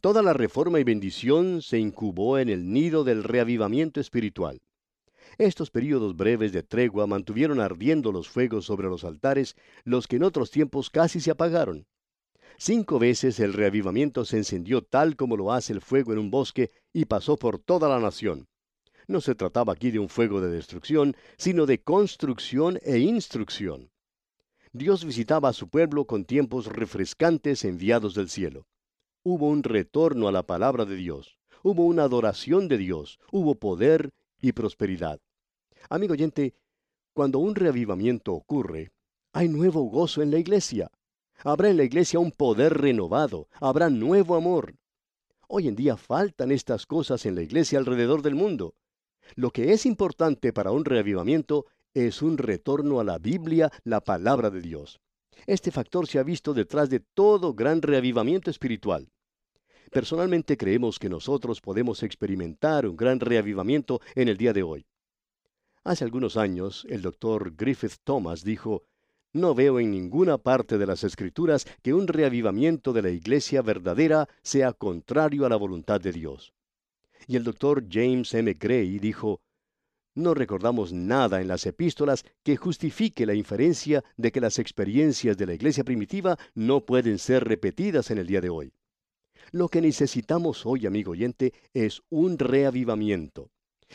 Toda 0.00 0.22
la 0.22 0.32
reforma 0.32 0.80
y 0.80 0.84
bendición 0.84 1.62
se 1.62 1.78
incubó 1.78 2.38
en 2.38 2.48
el 2.48 2.72
nido 2.72 3.04
del 3.04 3.24
reavivamiento 3.24 4.00
espiritual. 4.00 4.60
Estos 5.38 5.70
períodos 5.70 6.16
breves 6.16 6.52
de 6.52 6.62
tregua 6.62 7.06
mantuvieron 7.06 7.60
ardiendo 7.60 8.12
los 8.12 8.28
fuegos 8.28 8.64
sobre 8.64 8.88
los 8.88 9.04
altares, 9.04 9.56
los 9.84 10.06
que 10.06 10.16
en 10.16 10.24
otros 10.24 10.50
tiempos 10.50 10.90
casi 10.90 11.20
se 11.20 11.30
apagaron. 11.30 11.86
Cinco 12.62 12.98
veces 12.98 13.40
el 13.40 13.54
reavivamiento 13.54 14.26
se 14.26 14.36
encendió 14.36 14.82
tal 14.82 15.16
como 15.16 15.34
lo 15.34 15.50
hace 15.50 15.72
el 15.72 15.80
fuego 15.80 16.12
en 16.12 16.18
un 16.18 16.30
bosque 16.30 16.70
y 16.92 17.06
pasó 17.06 17.38
por 17.38 17.58
toda 17.58 17.88
la 17.88 17.98
nación. 17.98 18.48
No 19.08 19.22
se 19.22 19.34
trataba 19.34 19.72
aquí 19.72 19.90
de 19.90 19.98
un 19.98 20.10
fuego 20.10 20.42
de 20.42 20.50
destrucción, 20.50 21.16
sino 21.38 21.64
de 21.64 21.80
construcción 21.80 22.78
e 22.82 22.98
instrucción. 22.98 23.90
Dios 24.74 25.06
visitaba 25.06 25.48
a 25.48 25.52
su 25.54 25.70
pueblo 25.70 26.04
con 26.04 26.26
tiempos 26.26 26.66
refrescantes 26.66 27.64
enviados 27.64 28.14
del 28.14 28.28
cielo. 28.28 28.66
Hubo 29.22 29.48
un 29.48 29.62
retorno 29.62 30.28
a 30.28 30.32
la 30.32 30.42
palabra 30.42 30.84
de 30.84 30.96
Dios, 30.96 31.38
hubo 31.62 31.86
una 31.86 32.02
adoración 32.02 32.68
de 32.68 32.76
Dios, 32.76 33.20
hubo 33.32 33.54
poder 33.54 34.10
y 34.38 34.52
prosperidad. 34.52 35.18
Amigo 35.88 36.12
oyente, 36.12 36.52
cuando 37.14 37.38
un 37.38 37.54
reavivamiento 37.54 38.34
ocurre, 38.34 38.92
hay 39.32 39.48
nuevo 39.48 39.80
gozo 39.84 40.20
en 40.20 40.30
la 40.30 40.38
iglesia. 40.38 40.90
Habrá 41.42 41.70
en 41.70 41.78
la 41.78 41.84
iglesia 41.84 42.18
un 42.18 42.32
poder 42.32 42.78
renovado, 42.78 43.48
habrá 43.60 43.88
nuevo 43.88 44.34
amor. 44.34 44.74
Hoy 45.48 45.68
en 45.68 45.74
día 45.74 45.96
faltan 45.96 46.52
estas 46.52 46.84
cosas 46.84 47.24
en 47.24 47.34
la 47.34 47.42
iglesia 47.42 47.78
alrededor 47.78 48.20
del 48.20 48.34
mundo. 48.34 48.74
Lo 49.36 49.50
que 49.50 49.72
es 49.72 49.86
importante 49.86 50.52
para 50.52 50.70
un 50.70 50.84
reavivamiento 50.84 51.64
es 51.94 52.20
un 52.20 52.36
retorno 52.36 53.00
a 53.00 53.04
la 53.04 53.18
Biblia, 53.18 53.72
la 53.84 54.02
palabra 54.02 54.50
de 54.50 54.60
Dios. 54.60 55.00
Este 55.46 55.70
factor 55.70 56.06
se 56.06 56.18
ha 56.18 56.22
visto 56.22 56.52
detrás 56.52 56.90
de 56.90 57.00
todo 57.00 57.54
gran 57.54 57.80
reavivamiento 57.80 58.50
espiritual. 58.50 59.08
Personalmente 59.90 60.58
creemos 60.58 60.98
que 60.98 61.08
nosotros 61.08 61.62
podemos 61.62 62.02
experimentar 62.02 62.86
un 62.86 62.96
gran 62.96 63.18
reavivamiento 63.18 64.00
en 64.14 64.28
el 64.28 64.36
día 64.36 64.52
de 64.52 64.62
hoy. 64.62 64.86
Hace 65.84 66.04
algunos 66.04 66.36
años, 66.36 66.86
el 66.90 67.00
doctor 67.00 67.56
Griffith 67.56 67.96
Thomas 68.04 68.44
dijo, 68.44 68.84
No 69.32 69.54
veo 69.54 69.78
en 69.78 69.92
ninguna 69.92 70.38
parte 70.38 70.76
de 70.76 70.86
las 70.86 71.04
Escrituras 71.04 71.64
que 71.82 71.94
un 71.94 72.08
reavivamiento 72.08 72.92
de 72.92 73.02
la 73.02 73.10
iglesia 73.10 73.62
verdadera 73.62 74.28
sea 74.42 74.72
contrario 74.72 75.46
a 75.46 75.48
la 75.48 75.56
voluntad 75.56 76.00
de 76.00 76.12
Dios. 76.12 76.52
Y 77.28 77.36
el 77.36 77.44
doctor 77.44 77.84
James 77.88 78.34
M. 78.34 78.54
Gray 78.54 78.98
dijo, 78.98 79.40
no 80.16 80.34
recordamos 80.34 80.92
nada 80.92 81.40
en 81.40 81.46
las 81.46 81.64
epístolas 81.66 82.24
que 82.42 82.56
justifique 82.56 83.24
la 83.24 83.34
inferencia 83.34 84.02
de 84.16 84.32
que 84.32 84.40
las 84.40 84.58
experiencias 84.58 85.36
de 85.36 85.46
la 85.46 85.54
iglesia 85.54 85.84
primitiva 85.84 86.36
no 86.54 86.84
pueden 86.84 87.18
ser 87.18 87.44
repetidas 87.44 88.10
en 88.10 88.18
el 88.18 88.26
día 88.26 88.40
de 88.40 88.50
hoy. 88.50 88.72
Lo 89.52 89.68
que 89.68 89.80
necesitamos 89.80 90.66
hoy, 90.66 90.86
amigo 90.86 91.12
oyente, 91.12 91.54
es 91.72 92.02
un 92.10 92.36
reavivamiento. 92.38 93.50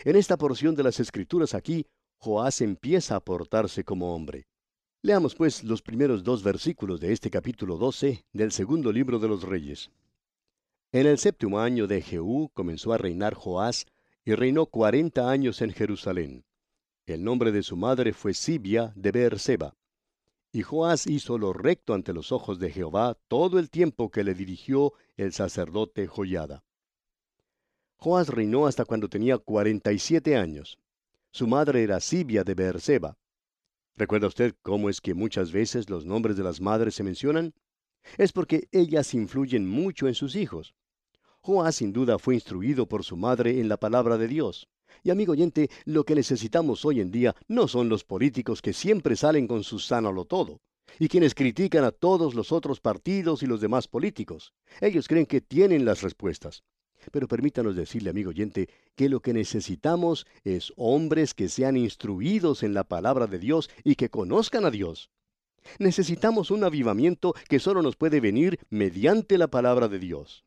En 0.06 0.16
esta 0.16 0.38
porción 0.38 0.76
de 0.76 0.84
las 0.84 1.02
escrituras 1.02 1.54
aquí, 1.54 1.86
Joás 2.20 2.62
empieza 2.62 3.18
a 3.18 3.20
portarse 3.20 3.84
como 3.84 4.16
hombre. 4.16 4.48
Leamos 5.06 5.36
pues 5.36 5.64
los 5.64 5.84
primeros 5.84 6.24
dos 6.24 6.42
versículos 6.42 7.00
de 7.00 7.14
este 7.14 7.30
capítulo 7.30 7.78
12 7.78 8.26
del 8.34 8.52
segundo 8.52 8.92
libro 8.92 9.20
de 9.20 9.28
los 9.28 9.44
Reyes. 9.44 9.92
En 10.92 11.06
el 11.06 11.20
séptimo 11.20 11.60
año 11.60 11.86
de 11.86 12.02
Jehú 12.02 12.50
comenzó 12.56 12.92
a 12.92 12.98
reinar 12.98 13.36
Joás, 13.36 13.86
y 14.26 14.34
reinó 14.34 14.66
cuarenta 14.66 15.30
años 15.30 15.62
en 15.62 15.74
Jerusalén. 15.74 16.44
El 17.06 17.24
nombre 17.24 17.52
de 17.52 17.62
su 17.62 17.78
madre 17.78 18.14
fue 18.14 18.34
Sibia 18.34 18.94
de 18.96 19.12
Beerseba. 19.12 19.76
Y 20.52 20.64
Joás 20.64 21.06
hizo 21.06 21.38
lo 21.38 21.54
recto 21.54 21.94
ante 21.94 22.12
los 22.12 22.32
ojos 22.32 22.58
de 22.58 22.72
Jehová 22.72 23.16
todo 23.28 23.60
el 23.60 23.70
tiempo 23.70 24.10
que 24.10 24.24
le 24.24 24.34
dirigió 24.34 24.94
el 25.18 25.34
sacerdote 25.34 26.08
Joyada. 26.08 26.64
Joás 27.98 28.30
reinó 28.30 28.66
hasta 28.66 28.86
cuando 28.86 29.08
tenía 29.08 29.38
cuarenta 29.38 29.92
y 29.94 30.00
siete 30.00 30.36
años. 30.36 30.80
Su 31.30 31.46
madre 31.46 31.84
era 31.84 32.00
Sibia 32.00 32.44
de 32.44 32.56
Beerseba. 32.56 33.16
¿Recuerda 33.98 34.28
usted 34.28 34.54
cómo 34.62 34.90
es 34.90 35.00
que 35.00 35.14
muchas 35.14 35.54
veces 35.54 35.90
los 35.90 36.06
nombres 36.06 36.36
de 36.36 36.44
las 36.44 36.60
madres 36.60 36.96
se 36.96 37.04
mencionan? 37.04 37.54
Es 38.18 38.34
porque 38.34 38.68
ellas 38.74 39.14
influyen 39.14 39.66
mucho 39.66 40.10
en 40.10 40.16
sus 40.16 40.36
hijos. 40.36 40.76
Joás 41.40 41.76
sin 41.76 41.94
duda 41.94 42.20
fue 42.20 42.36
instruido 42.36 42.88
por 42.88 43.06
su 43.06 43.16
madre 43.16 43.62
en 43.62 43.70
la 43.70 43.78
palabra 43.78 44.18
de 44.18 44.28
Dios. 44.28 44.68
Y 45.02 45.12
amigo 45.12 45.32
oyente, 45.32 45.70
lo 45.86 46.04
que 46.04 46.14
necesitamos 46.14 46.84
hoy 46.84 47.00
en 47.00 47.10
día 47.10 47.36
no 47.48 47.70
son 47.70 47.88
los 47.88 48.04
políticos 48.04 48.62
que 48.62 48.74
siempre 48.74 49.16
salen 49.16 49.48
con 49.48 49.64
su 49.64 49.80
sánalo 49.80 50.26
todo, 50.26 50.60
y 51.00 51.08
quienes 51.08 51.34
critican 51.34 51.86
a 51.86 51.92
todos 51.92 52.36
los 52.36 52.52
otros 52.52 52.82
partidos 52.82 53.44
y 53.44 53.46
los 53.46 53.62
demás 53.62 53.88
políticos. 53.88 54.54
Ellos 54.82 55.08
creen 55.08 55.26
que 55.26 55.40
tienen 55.40 55.86
las 55.86 56.02
respuestas. 56.02 56.64
Pero 57.12 57.28
permítanos 57.28 57.76
decirle, 57.76 58.10
amigo 58.10 58.30
oyente, 58.30 58.70
que 58.96 59.10
lo 59.10 59.20
que 59.20 59.34
necesitamos 59.34 60.26
es 60.44 60.74
hombres 60.76 61.34
que 61.34 61.50
sean 61.50 61.78
instruidos 61.78 62.64
en 62.64 62.74
la 62.74 62.84
palabra 62.84 63.28
de 63.28 63.40
Dios 63.40 63.70
y 63.84 63.96
que 63.96 64.10
conozcan 64.10 64.66
a 64.66 64.72
Dios. 64.72 65.10
Necesitamos 65.80 66.52
un 66.52 66.64
avivamiento 66.64 67.34
que 67.50 67.60
solo 67.60 67.82
nos 67.82 67.96
puede 67.96 68.20
venir 68.20 68.60
mediante 68.70 69.38
la 69.38 69.48
palabra 69.48 69.88
de 69.88 70.00
Dios. 70.00 70.46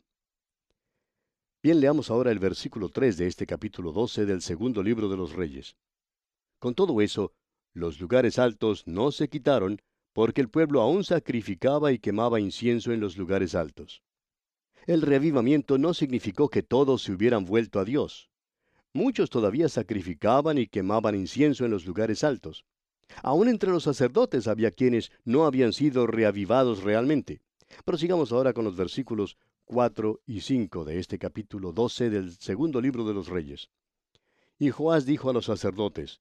Bien, 1.62 1.80
leamos 1.80 2.10
ahora 2.10 2.30
el 2.30 2.38
versículo 2.38 2.88
3 2.88 3.16
de 3.16 3.26
este 3.26 3.46
capítulo 3.46 3.92
12 3.92 4.26
del 4.26 4.42
segundo 4.42 4.82
libro 4.82 5.08
de 5.08 5.16
los 5.16 5.32
Reyes. 5.32 5.76
Con 6.60 6.74
todo 6.74 7.00
eso, 7.00 7.32
los 7.74 8.00
lugares 8.00 8.38
altos 8.38 8.86
no 8.86 9.10
se 9.10 9.28
quitaron, 9.28 9.80
porque 10.12 10.40
el 10.40 10.48
pueblo 10.48 10.80
aún 10.80 11.04
sacrificaba 11.04 11.92
y 11.92 11.98
quemaba 11.98 12.40
incienso 12.40 12.92
en 12.92 13.00
los 13.00 13.16
lugares 13.16 13.54
altos. 13.54 14.02
El 14.86 15.02
reavivamiento 15.02 15.78
no 15.78 15.94
significó 15.94 16.48
que 16.48 16.62
todos 16.62 17.02
se 17.02 17.12
hubieran 17.12 17.44
vuelto 17.44 17.80
a 17.80 17.84
Dios. 17.84 18.30
Muchos 18.92 19.30
todavía 19.30 19.68
sacrificaban 19.68 20.58
y 20.58 20.66
quemaban 20.66 21.14
incienso 21.14 21.64
en 21.64 21.70
los 21.70 21.86
lugares 21.86 22.24
altos. 22.24 22.64
Aún 23.22 23.48
entre 23.48 23.70
los 23.70 23.84
sacerdotes 23.84 24.48
había 24.48 24.70
quienes 24.70 25.10
no 25.24 25.44
habían 25.44 25.72
sido 25.72 26.06
reavivados 26.06 26.82
realmente. 26.82 27.40
Prosigamos 27.84 28.32
ahora 28.32 28.52
con 28.52 28.64
los 28.64 28.76
versículos 28.76 29.36
4 29.66 30.20
y 30.26 30.40
5 30.40 30.84
de 30.84 30.98
este 30.98 31.18
capítulo 31.18 31.72
12 31.72 32.10
del 32.10 32.32
segundo 32.38 32.80
libro 32.80 33.04
de 33.04 33.14
los 33.14 33.28
Reyes. 33.28 33.68
Y 34.58 34.70
Joás 34.70 35.04
dijo 35.04 35.30
a 35.30 35.32
los 35.32 35.44
sacerdotes, 35.44 36.20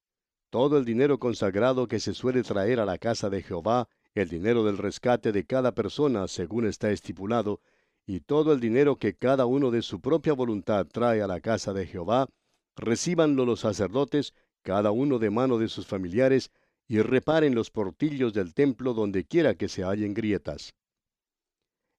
Todo 0.50 0.78
el 0.78 0.86
dinero 0.86 1.18
consagrado 1.20 1.88
que 1.88 2.00
se 2.00 2.14
suele 2.14 2.44
traer 2.44 2.80
a 2.80 2.86
la 2.86 2.98
casa 2.98 3.30
de 3.30 3.42
Jehová, 3.42 3.88
el 4.14 4.30
dinero 4.30 4.64
del 4.64 4.78
rescate 4.78 5.32
de 5.32 5.46
cada 5.46 5.74
persona 5.74 6.28
según 6.28 6.68
está 6.68 6.92
estipulado, 6.92 7.62
y 8.08 8.22
todo 8.22 8.54
el 8.54 8.62
dinero 8.62 8.96
que 8.96 9.16
cada 9.16 9.46
uno 9.46 9.70
de 9.70 9.82
su 9.82 10.00
propia 10.00 10.32
voluntad 10.32 10.88
trae 10.88 11.22
a 11.22 11.28
la 11.28 11.42
casa 11.42 11.74
de 11.74 11.86
Jehová, 11.86 12.30
recíbanlo 12.78 13.46
los 13.46 13.60
sacerdotes, 13.60 14.34
cada 14.62 14.92
uno 14.92 15.20
de 15.20 15.30
mano 15.30 15.58
de 15.58 15.68
sus 15.68 15.86
familiares, 15.86 16.50
y 16.88 17.02
reparen 17.02 17.54
los 17.54 17.70
portillos 17.70 18.34
del 18.34 18.54
templo 18.54 18.94
donde 18.94 19.26
quiera 19.26 19.56
que 19.56 19.68
se 19.68 19.84
hallen 19.84 20.14
grietas. 20.14 20.74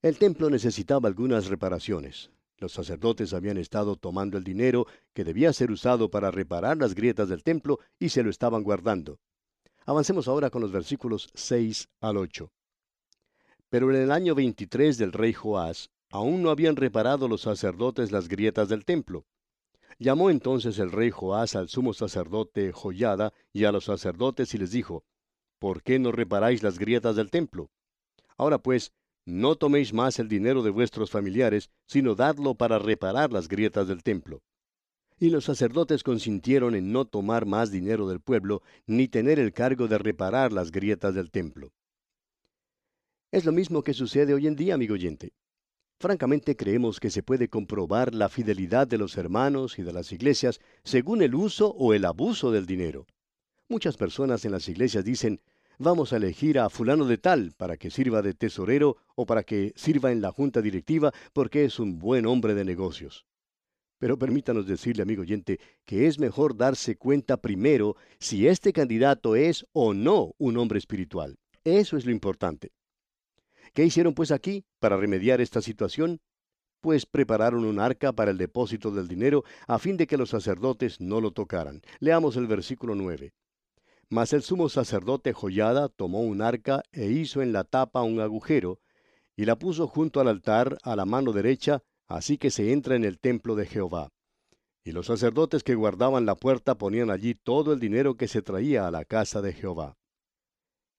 El 0.00 0.16
templo 0.16 0.48
necesitaba 0.48 1.08
algunas 1.08 1.48
reparaciones. 1.48 2.30
Los 2.56 2.72
sacerdotes 2.72 3.34
habían 3.34 3.58
estado 3.58 3.96
tomando 3.96 4.38
el 4.38 4.44
dinero 4.44 4.86
que 5.12 5.24
debía 5.24 5.52
ser 5.52 5.70
usado 5.70 6.10
para 6.10 6.30
reparar 6.30 6.78
las 6.78 6.94
grietas 6.94 7.28
del 7.28 7.42
templo 7.42 7.80
y 7.98 8.08
se 8.08 8.22
lo 8.22 8.30
estaban 8.30 8.62
guardando. 8.62 9.20
Avancemos 9.84 10.26
ahora 10.26 10.48
con 10.48 10.62
los 10.62 10.72
versículos 10.72 11.28
6 11.34 11.88
al 12.00 12.16
8. 12.16 12.50
Pero 13.68 13.90
en 13.90 14.02
el 14.02 14.10
año 14.10 14.34
23 14.34 14.96
del 14.96 15.12
rey 15.12 15.34
Joás, 15.34 15.90
aún 16.10 16.42
no 16.42 16.50
habían 16.50 16.76
reparado 16.76 17.28
los 17.28 17.42
sacerdotes 17.42 18.12
las 18.12 18.28
grietas 18.28 18.68
del 18.68 18.84
templo. 18.84 19.26
Llamó 19.98 20.30
entonces 20.30 20.78
el 20.78 20.92
rey 20.92 21.10
Joás 21.10 21.56
al 21.56 21.68
sumo 21.68 21.92
sacerdote 21.92 22.72
Joyada 22.72 23.32
y 23.52 23.64
a 23.64 23.72
los 23.72 23.84
sacerdotes 23.84 24.54
y 24.54 24.58
les 24.58 24.70
dijo, 24.70 25.04
¿Por 25.58 25.82
qué 25.82 25.98
no 25.98 26.12
reparáis 26.12 26.62
las 26.62 26.78
grietas 26.78 27.16
del 27.16 27.30
templo? 27.30 27.70
Ahora 28.36 28.58
pues, 28.58 28.92
no 29.26 29.56
toméis 29.56 29.92
más 29.92 30.18
el 30.20 30.28
dinero 30.28 30.62
de 30.62 30.70
vuestros 30.70 31.10
familiares, 31.10 31.70
sino 31.86 32.14
dadlo 32.14 32.54
para 32.54 32.78
reparar 32.78 33.32
las 33.32 33.48
grietas 33.48 33.88
del 33.88 34.02
templo. 34.02 34.40
Y 35.18 35.30
los 35.30 35.44
sacerdotes 35.44 36.04
consintieron 36.04 36.76
en 36.76 36.92
no 36.92 37.04
tomar 37.04 37.44
más 37.44 37.72
dinero 37.72 38.08
del 38.08 38.20
pueblo, 38.20 38.62
ni 38.86 39.08
tener 39.08 39.40
el 39.40 39.52
cargo 39.52 39.88
de 39.88 39.98
reparar 39.98 40.52
las 40.52 40.70
grietas 40.70 41.14
del 41.14 41.32
templo. 41.32 41.72
Es 43.32 43.44
lo 43.44 43.52
mismo 43.52 43.82
que 43.82 43.94
sucede 43.94 44.32
hoy 44.32 44.46
en 44.46 44.54
día, 44.54 44.74
amigo 44.74 44.94
oyente. 44.94 45.32
Francamente 46.00 46.55
creemos 46.55 47.00
que 47.00 47.11
se 47.11 47.25
puede 47.25 47.49
comprobar 47.49 48.14
la 48.14 48.28
fidelidad 48.28 48.87
de 48.87 48.99
los 48.99 49.17
hermanos 49.17 49.81
y 49.81 49.83
de 49.83 49.93
las 49.93 50.12
iglesias 50.12 50.61
según 50.85 51.23
el 51.23 51.35
uso 51.35 51.75
o 51.76 51.93
el 51.93 52.05
abuso 52.05 52.52
del 52.52 52.67
dinero. 52.67 53.07
Muchas 53.69 53.97
personas 53.97 54.45
en 54.45 54.52
las 54.52 54.69
iglesias 54.69 55.05
dicen, 55.05 55.40
vamos 55.76 56.12
a 56.12 56.19
elegir 56.19 56.61
a 56.61 56.71
fulano 56.71 57.05
de 57.05 57.19
tal 57.19 57.52
para 57.57 57.76
que 57.76 57.90
sirva 57.90 58.23
de 58.23 58.33
tesorero 58.33 58.97
o 59.17 59.26
para 59.26 59.43
que 59.43 59.73
sirva 59.75 60.12
en 60.12 60.21
la 60.21 60.31
junta 60.31 60.62
directiva 60.62 61.12
porque 61.33 61.64
es 61.64 61.81
un 61.81 61.99
buen 61.99 62.26
hombre 62.26 62.55
de 62.55 62.64
negocios. 62.64 63.26
Pero 63.99 64.17
permítanos 64.17 64.69
decirle, 64.69 65.02
amigo 65.02 65.23
oyente, 65.23 65.59
que 65.85 66.07
es 66.07 66.21
mejor 66.21 66.57
darse 66.57 66.95
cuenta 66.95 67.38
primero 67.38 67.97
si 68.21 68.47
este 68.47 68.73
candidato 68.73 69.35
es 69.35 69.67
o 69.73 69.95
no 69.95 70.37
un 70.38 70.59
hombre 70.59 70.78
espiritual. 70.78 71.40
Eso 71.64 71.97
es 71.97 72.07
lo 72.07 72.12
importante. 72.12 72.71
¿Qué 73.78 73.85
hicieron 73.85 74.12
pues 74.12 74.32
aquí 74.32 74.64
para 74.80 74.97
remediar 74.97 75.40
esta 75.40 75.62
situación? 75.62 76.20
Pues 76.80 77.06
prepararon 77.06 77.64
un 77.64 77.78
arca 77.78 78.12
para 78.12 78.32
el 78.32 78.37
depósito 78.37 78.90
del 78.90 79.06
dinero 79.06 79.44
a 79.68 79.78
fin 79.78 79.97
de 79.97 80.08
que 80.08 80.16
los 80.16 80.30
sacerdotes 80.30 81.00
no 81.00 81.20
lo 81.20 81.30
tocaran. 81.30 81.82
Leamos 82.00 82.35
el 82.35 82.49
versículo 82.49 82.97
9. 82.97 83.32
Mas 84.11 84.32
el 84.32 84.42
sumo 84.42 84.68
sacerdote 84.68 85.32
Joyada 85.32 85.88
tomó 85.88 86.23
un 86.23 86.42
arca 86.42 86.82
e 86.90 87.12
hizo 87.12 87.40
en 87.40 87.52
la 87.52 87.62
tapa 87.62 88.02
un 88.02 88.18
agujero, 88.18 88.80
y 89.37 89.44
la 89.44 89.56
puso 89.61 89.87
junto 89.87 90.20
al 90.20 90.26
altar 90.26 90.78
a 90.82 90.97
la 90.97 91.04
mano 91.04 91.30
derecha, 91.30 91.85
así 92.08 92.37
que 92.37 92.50
se 92.50 92.73
entra 92.73 92.97
en 92.97 93.04
el 93.04 93.20
templo 93.20 93.54
de 93.54 93.66
Jehová. 93.66 94.08
Y 94.82 94.90
los 94.90 95.06
sacerdotes 95.06 95.62
que 95.62 95.76
guardaban 95.76 96.26
la 96.26 96.35
puerta 96.35 96.78
ponían 96.78 97.12
allí 97.12 97.37
todo 97.37 97.73
el 97.75 97.78
dinero 97.78 98.16
que 98.16 98.26
se 98.26 98.42
traía 98.42 98.88
a 98.88 98.90
la 98.90 99.04
casa 99.04 99.40
de 99.40 99.52
Jehová. 99.52 99.97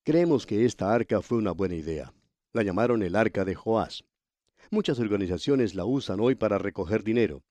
Creemos 0.05 0.45
que 0.45 0.63
esta 0.63 0.93
arca 0.93 1.21
fue 1.21 1.39
una 1.39 1.51
buena 1.51 1.75
idea. 1.75 2.13
La 2.51 2.63
llamaron 2.63 3.03
el 3.03 3.15
arca 3.15 3.45
de 3.45 3.53
Joás. 3.53 4.03
Muchas 4.71 4.99
organizaciones 4.99 5.75
la 5.75 5.85
usan 5.85 6.19
hoy 6.19 6.35
para 6.35 6.57
recoger 6.57 7.03
dinero. 7.03 7.43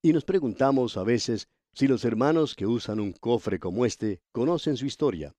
Y 0.00 0.12
nos 0.12 0.24
preguntamos 0.24 0.96
a 0.96 1.04
veces 1.04 1.48
si 1.74 1.86
los 1.86 2.04
hermanos 2.04 2.54
que 2.54 2.66
usan 2.66 3.00
un 3.00 3.12
cofre 3.12 3.58
como 3.58 3.84
este 3.84 4.20
conocen 4.32 4.76
su 4.76 4.86
historia. 4.86 5.34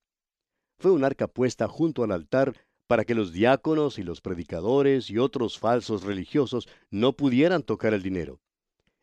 Fue 0.77 0.91
un 0.91 1.03
arca 1.03 1.27
puesta 1.27 1.67
junto 1.67 2.03
al 2.03 2.12
altar 2.12 2.55
para 2.88 3.03
que 3.03 3.15
los 3.15 3.34
diáconos 3.34 3.98
y 3.98 4.03
los 4.03 4.22
predicadores 4.22 5.10
y 5.10 5.17
otros 5.17 5.58
falsos 5.58 6.03
religiosos 6.03 6.67
no 6.89 7.13
pudieran 7.13 7.63
tocar 7.63 7.93
el 7.93 8.03
dinero. 8.03 8.39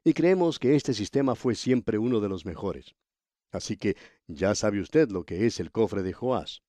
Y 0.05 0.13
creemos 0.13 0.59
que 0.59 0.77
este 0.77 0.95
sistema 0.95 1.35
fue 1.35 1.55
siempre 1.55 1.99
uno 1.99 2.21
de 2.21 2.29
los 2.29 2.47
mejores. 2.47 2.95
Así 3.51 3.77
que 3.77 3.97
ya 4.27 4.55
sabe 4.55 4.81
usted 4.81 5.11
lo 5.11 5.25
que 5.25 5.47
es 5.47 5.59
el 5.59 5.73
cofre 5.73 6.03
de 6.03 6.13
Joás. 6.13 6.63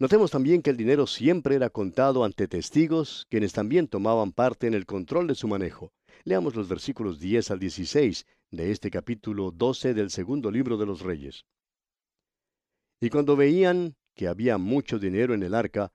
Notemos 0.00 0.32
también 0.32 0.60
que 0.60 0.70
el 0.70 0.76
dinero 0.76 1.06
siempre 1.06 1.54
era 1.54 1.70
contado 1.70 2.24
ante 2.24 2.48
testigos, 2.48 3.26
quienes 3.30 3.52
también 3.52 3.86
tomaban 3.86 4.32
parte 4.32 4.66
en 4.66 4.74
el 4.74 4.86
control 4.86 5.28
de 5.28 5.36
su 5.36 5.46
manejo. 5.46 5.92
Leamos 6.24 6.56
los 6.56 6.68
versículos 6.68 7.20
10 7.20 7.52
al 7.52 7.60
16 7.60 8.26
de 8.50 8.72
este 8.72 8.90
capítulo 8.90 9.52
12 9.52 9.94
del 9.94 10.10
segundo 10.10 10.50
libro 10.50 10.76
de 10.78 10.86
los 10.86 11.00
Reyes. 11.00 11.44
Y 13.00 13.08
cuando 13.10 13.36
veían 13.36 13.94
que 14.16 14.26
había 14.26 14.58
mucho 14.58 14.98
dinero 14.98 15.32
en 15.32 15.44
el 15.44 15.54
arca, 15.54 15.92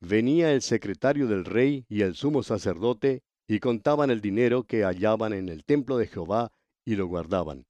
venía 0.00 0.52
el 0.52 0.62
secretario 0.62 1.28
del 1.28 1.44
rey 1.44 1.84
y 1.88 2.02
el 2.02 2.16
sumo 2.16 2.42
sacerdote 2.42 3.22
y 3.46 3.60
contaban 3.60 4.10
el 4.10 4.20
dinero 4.20 4.64
que 4.64 4.82
hallaban 4.82 5.32
en 5.32 5.48
el 5.48 5.64
templo 5.64 5.98
de 5.98 6.08
Jehová 6.08 6.50
y 6.84 6.96
lo 6.96 7.06
guardaban. 7.06 7.66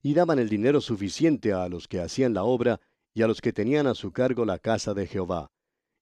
Y 0.00 0.14
daban 0.14 0.38
el 0.38 0.48
dinero 0.48 0.80
suficiente 0.80 1.52
a 1.52 1.68
los 1.68 1.88
que 1.88 2.00
hacían 2.00 2.34
la 2.34 2.44
obra 2.44 2.80
y 3.18 3.22
a 3.22 3.26
los 3.26 3.40
que 3.40 3.52
tenían 3.52 3.88
a 3.88 3.96
su 3.96 4.12
cargo 4.12 4.44
la 4.44 4.60
casa 4.60 4.94
de 4.94 5.08
Jehová. 5.08 5.50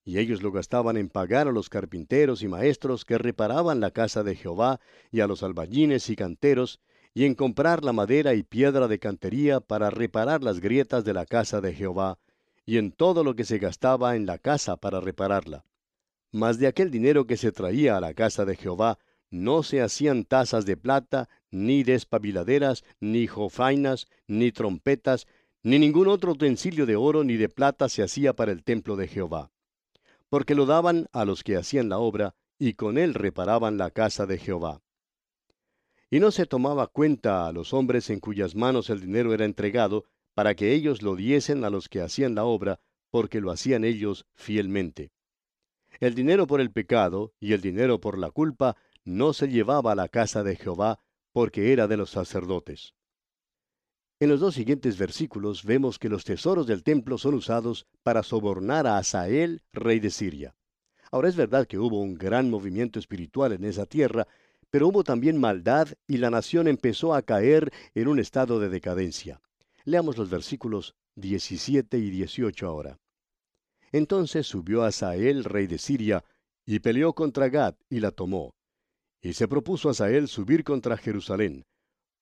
Y 0.05 0.19
ellos 0.19 0.43
lo 0.43 0.53
gastaban 0.53 0.99
en 0.99 1.09
pagar 1.09 1.49
a 1.49 1.51
los 1.51 1.71
carpinteros 1.71 2.43
y 2.43 2.49
maestros 2.49 3.07
que 3.07 3.17
reparaban 3.17 3.81
la 3.81 3.91
casa 3.91 4.23
de 4.23 4.37
Jehová, 4.37 4.81
y 5.11 5.21
a 5.21 5.27
los 5.27 5.43
albañines 5.43 6.11
y 6.11 6.15
canteros, 6.15 6.79
y 7.15 7.25
en 7.25 7.35
comprar 7.35 7.83
la 7.83 7.95
madera 7.95 8.35
y 8.35 8.43
piedra 8.43 8.87
de 8.87 8.99
cantería 8.99 9.61
para 9.61 9.89
reparar 9.89 10.45
las 10.45 10.61
grietas 10.61 11.07
de 11.07 11.15
la 11.15 11.25
casa 11.25 11.63
de 11.63 11.73
Jehová, 11.73 12.19
y 12.67 12.77
en 12.77 12.93
todo 12.93 13.25
lo 13.25 13.35
que 13.35 13.45
se 13.45 13.57
gastaba 13.57 14.15
en 14.15 14.27
la 14.27 14.37
casa 14.37 14.77
para 14.77 15.01
repararla. 15.01 15.65
Mas 16.33 16.59
de 16.59 16.67
aquel 16.67 16.91
dinero 16.91 17.27
que 17.27 17.39
se 17.39 17.51
traía 17.51 17.97
a 17.97 18.01
la 18.01 18.13
casa 18.13 18.45
de 18.45 18.57
Jehová, 18.57 18.99
no 19.31 19.63
se 19.63 19.81
hacían 19.81 20.25
tazas 20.25 20.67
de 20.67 20.77
plata, 20.77 21.31
ni 21.51 21.83
despabiladeras, 21.83 22.85
ni 23.01 23.27
jofainas, 23.27 24.07
ni 24.27 24.53
trompetas, 24.53 25.27
ni 25.67 25.79
ningún 25.79 26.09
otro 26.09 26.33
utensilio 26.33 26.87
de 26.87 26.97
oro 26.97 27.25
ni 27.25 27.37
de 27.37 27.49
plata 27.49 27.89
se 27.89 28.03
hacía 28.03 28.35
para 28.35 28.53
el 28.53 28.63
templo 28.63 28.97
de 28.97 29.09
Jehová 29.09 29.51
porque 30.29 30.55
lo 30.55 30.67
daban 30.67 31.09
a 31.13 31.25
los 31.25 31.43
que 31.45 31.57
hacían 31.57 31.89
la 31.89 31.99
obra, 31.99 32.35
y 32.59 32.75
con 32.75 32.99
él 32.99 33.15
reparaban 33.15 33.77
la 33.77 33.91
casa 33.91 34.27
de 34.27 34.39
Jehová. 34.39 34.83
Y 36.11 36.21
no 36.21 36.31
se 36.31 36.47
tomaba 36.47 36.87
cuenta 36.87 37.47
a 37.47 37.53
los 37.53 37.75
hombres 37.75 38.11
en 38.11 38.21
cuyas 38.21 38.55
manos 38.55 38.91
el 38.91 39.01
dinero 39.01 39.35
era 39.35 39.45
entregado, 39.45 40.05
para 40.35 40.55
que 40.55 40.73
ellos 40.73 41.03
lo 41.03 41.17
diesen 41.17 41.65
a 41.65 41.71
los 41.71 41.89
que 41.89 42.01
hacían 42.01 42.35
la 42.35 42.45
obra, 42.45 42.81
porque 43.11 43.41
lo 43.41 43.51
hacían 43.51 43.85
ellos 43.85 44.27
fielmente. 44.35 45.11
El 46.01 46.15
dinero 46.15 46.47
por 46.47 46.61
el 46.61 46.71
pecado 46.71 47.33
y 47.41 47.53
el 47.53 47.61
dinero 47.61 48.01
por 48.01 48.19
la 48.19 48.31
culpa 48.31 48.77
no 49.05 49.33
se 49.33 49.49
llevaba 49.49 49.93
a 49.93 49.97
la 49.97 50.09
casa 50.09 50.43
de 50.43 50.57
Jehová, 50.57 51.01
porque 51.33 51.73
era 51.73 51.87
de 51.87 51.97
los 51.97 52.11
sacerdotes. 52.11 52.95
En 54.19 54.31
los 54.31 54.41
dos 54.41 54.55
siguientes 54.55 54.97
versículos 54.97 55.63
vemos 55.63 55.99
que 55.99 56.09
los 56.09 56.25
tesoros 56.25 56.67
del 56.67 56.83
templo 56.83 57.19
son 57.19 57.35
usados 57.35 57.87
para 58.03 58.23
sobornar 58.23 58.87
a 58.87 58.97
Asael, 58.97 59.61
rey 59.75 60.01
de 60.01 60.09
Siria. 60.09 60.57
Ahora 61.11 61.29
es 61.29 61.37
verdad 61.37 61.67
que 61.67 61.79
hubo 61.79 62.01
un 62.01 62.15
gran 62.15 62.49
movimiento 62.49 62.99
espiritual 62.99 63.53
en 63.53 63.65
esa 63.65 63.85
tierra, 63.85 64.27
pero 64.71 64.89
hubo 64.89 65.05
también 65.05 65.39
maldad 65.39 65.89
y 66.09 66.17
la 66.17 66.31
nación 66.31 66.67
empezó 66.67 67.13
a 67.15 67.21
caer 67.21 67.71
en 67.95 68.09
un 68.09 68.19
estado 68.19 68.59
de 68.59 68.71
decadencia. 68.71 69.43
Leamos 69.85 70.17
los 70.17 70.31
versículos 70.31 70.95
17 71.17 71.99
y 71.99 72.09
18 72.09 72.67
ahora. 72.67 72.99
Entonces 73.93 74.47
subió 74.47 74.83
Asael, 74.85 75.45
rey 75.45 75.67
de 75.67 75.77
Siria, 75.77 76.25
y 76.65 76.79
peleó 76.79 77.13
contra 77.13 77.51
Gad 77.51 77.75
y 77.91 78.01
la 78.01 78.13
tomó. 78.13 78.55
Y 79.21 79.35
se 79.35 79.47
propuso 79.47 79.91
Asael 79.91 80.27
subir 80.27 80.65
contra 80.65 80.97
Jerusalén 80.97 81.67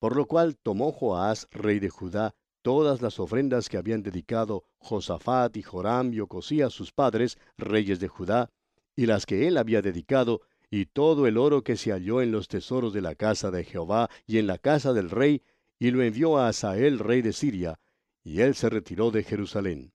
por 0.05 0.15
lo 0.15 0.27
cual 0.27 0.55
tomó 0.55 0.91
Joás, 0.91 1.47
rey 1.49 1.79
de 1.79 1.89
Judá, 1.89 2.35
todas 2.61 3.01
las 3.01 3.19
ofrendas 3.19 3.69
que 3.69 3.77
habían 3.77 4.03
dedicado 4.03 4.63
Josafat 4.77 5.57
y 5.57 5.63
Joram 5.63 6.13
y 6.13 6.19
Ocosías 6.19 6.73
sus 6.73 6.91
padres, 6.91 7.39
reyes 7.57 7.99
de 7.99 8.07
Judá, 8.07 8.51
y 8.95 9.07
las 9.07 9.25
que 9.25 9.47
él 9.47 9.57
había 9.57 9.81
dedicado, 9.81 10.41
y 10.69 10.85
todo 10.85 11.25
el 11.25 11.39
oro 11.39 11.63
que 11.63 11.75
se 11.75 11.91
halló 11.91 12.21
en 12.21 12.31
los 12.31 12.47
tesoros 12.47 12.93
de 12.93 13.01
la 13.01 13.15
casa 13.15 13.49
de 13.49 13.63
Jehová 13.63 14.11
y 14.27 14.37
en 14.37 14.45
la 14.45 14.59
casa 14.59 14.93
del 14.93 15.09
rey, 15.09 15.41
y 15.79 15.89
lo 15.89 16.03
envió 16.03 16.37
a 16.37 16.49
Asael, 16.49 16.99
rey 16.99 17.23
de 17.23 17.33
Siria, 17.33 17.79
y 18.23 18.41
él 18.41 18.53
se 18.53 18.69
retiró 18.69 19.09
de 19.09 19.23
Jerusalén. 19.23 19.91